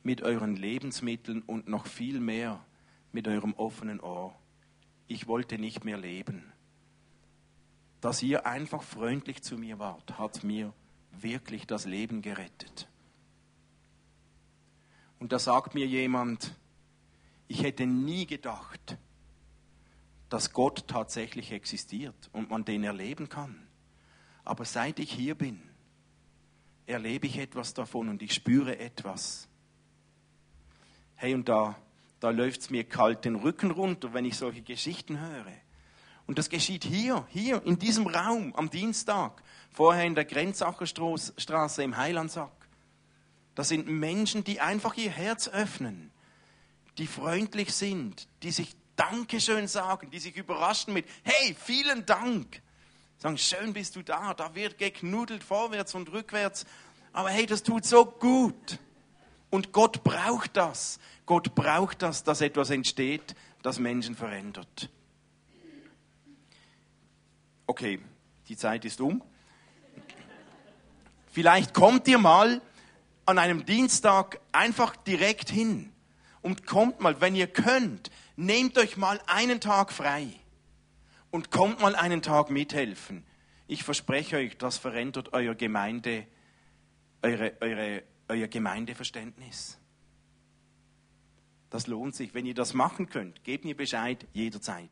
Mit 0.03 0.21
euren 0.21 0.55
Lebensmitteln 0.55 1.41
und 1.41 1.67
noch 1.67 1.85
viel 1.85 2.19
mehr 2.19 2.65
mit 3.11 3.27
eurem 3.27 3.53
offenen 3.53 3.99
Ohr. 3.99 4.35
Ich 5.07 5.27
wollte 5.27 5.57
nicht 5.59 5.83
mehr 5.83 5.97
leben 5.97 6.51
dass 8.01 8.23
ihr 8.23 8.47
einfach 8.47 8.81
freundlich 8.81 9.43
zu 9.43 9.57
mir 9.57 9.77
wart, 9.79 10.17
hat 10.17 10.43
mir 10.43 10.73
wirklich 11.11 11.67
das 11.67 11.85
Leben 11.85 12.21
gerettet. 12.23 12.89
Und 15.19 15.31
da 15.31 15.39
sagt 15.39 15.75
mir 15.75 15.85
jemand, 15.85 16.55
ich 17.47 17.61
hätte 17.61 17.85
nie 17.85 18.25
gedacht, 18.25 18.97
dass 20.29 20.51
Gott 20.51 20.87
tatsächlich 20.87 21.51
existiert 21.51 22.29
und 22.33 22.49
man 22.49 22.65
den 22.65 22.83
erleben 22.83 23.29
kann. 23.29 23.67
Aber 24.43 24.65
seit 24.65 24.97
ich 24.97 25.11
hier 25.11 25.35
bin, 25.35 25.61
erlebe 26.87 27.27
ich 27.27 27.37
etwas 27.37 27.75
davon 27.75 28.09
und 28.09 28.23
ich 28.23 28.33
spüre 28.33 28.79
etwas. 28.79 29.47
Hey, 31.21 31.35
und 31.35 31.47
da, 31.47 31.75
da 32.19 32.31
läuft 32.31 32.61
es 32.61 32.69
mir 32.71 32.83
kalt 32.83 33.25
den 33.25 33.35
Rücken 33.35 33.69
runter, 33.69 34.11
wenn 34.11 34.25
ich 34.25 34.35
solche 34.37 34.63
Geschichten 34.63 35.19
höre. 35.19 35.53
Und 36.25 36.39
das 36.39 36.49
geschieht 36.49 36.83
hier, 36.83 37.27
hier 37.29 37.61
in 37.63 37.77
diesem 37.77 38.07
Raum 38.07 38.55
am 38.55 38.71
Dienstag, 38.71 39.43
vorher 39.71 40.05
in 40.05 40.15
der 40.15 40.25
Grenzacherstraße 40.25 41.83
im 41.83 41.95
Heilandsack. 41.95 42.67
Das 43.53 43.69
sind 43.69 43.87
Menschen, 43.87 44.43
die 44.43 44.61
einfach 44.61 44.97
ihr 44.97 45.11
Herz 45.11 45.47
öffnen, 45.47 46.09
die 46.97 47.05
freundlich 47.05 47.71
sind, 47.71 48.27
die 48.41 48.49
sich 48.49 48.75
Dankeschön 48.95 49.67
sagen, 49.67 50.09
die 50.09 50.17
sich 50.17 50.35
überraschen 50.35 50.91
mit, 50.91 51.05
hey, 51.21 51.55
vielen 51.55 52.03
Dank. 52.07 52.63
Sagen, 53.19 53.37
schön 53.37 53.73
bist 53.73 53.95
du 53.95 54.01
da, 54.01 54.33
da 54.33 54.55
wird 54.55 54.79
geknuddelt 54.79 55.43
vorwärts 55.43 55.93
und 55.93 56.11
rückwärts. 56.11 56.65
Aber 57.13 57.29
hey, 57.29 57.45
das 57.45 57.61
tut 57.61 57.85
so 57.85 58.07
gut. 58.07 58.79
Und 59.51 59.71
Gott 59.73 60.03
braucht 60.03 60.57
das. 60.57 60.99
Gott 61.27 61.53
braucht 61.53 62.01
das, 62.01 62.23
dass 62.23 62.41
etwas 62.41 62.71
entsteht, 62.71 63.35
das 63.61 63.77
Menschen 63.77 64.15
verändert. 64.15 64.89
Okay, 67.67 67.99
die 68.47 68.57
Zeit 68.57 68.83
ist 68.85 68.99
um. 68.99 69.21
Vielleicht 71.31 71.73
kommt 71.73 72.07
ihr 72.07 72.17
mal 72.17 72.61
an 73.25 73.37
einem 73.37 73.65
Dienstag 73.65 74.41
einfach 74.51 74.95
direkt 74.95 75.49
hin 75.49 75.91
und 76.41 76.65
kommt 76.65 76.99
mal, 76.99 77.21
wenn 77.21 77.35
ihr 77.35 77.47
könnt, 77.47 78.09
nehmt 78.35 78.77
euch 78.77 78.97
mal 78.97 79.21
einen 79.27 79.61
Tag 79.61 79.93
frei 79.93 80.27
und 81.29 81.51
kommt 81.51 81.79
mal 81.79 81.95
einen 81.95 82.21
Tag 82.21 82.49
mithelfen. 82.49 83.23
Ich 83.67 83.83
verspreche 83.83 84.37
euch, 84.37 84.57
das 84.57 84.77
verändert 84.77 85.31
euer 85.31 85.55
Gemeinde, 85.55 86.25
eure, 87.21 87.53
eure, 87.61 88.03
euer 88.31 88.47
Gemeindeverständnis. 88.47 89.77
Das 91.69 91.87
lohnt 91.87 92.15
sich. 92.15 92.33
Wenn 92.33 92.45
ihr 92.45 92.53
das 92.53 92.73
machen 92.73 93.09
könnt, 93.09 93.43
gebt 93.43 93.65
mir 93.65 93.75
Bescheid 93.75 94.25
jederzeit. 94.33 94.89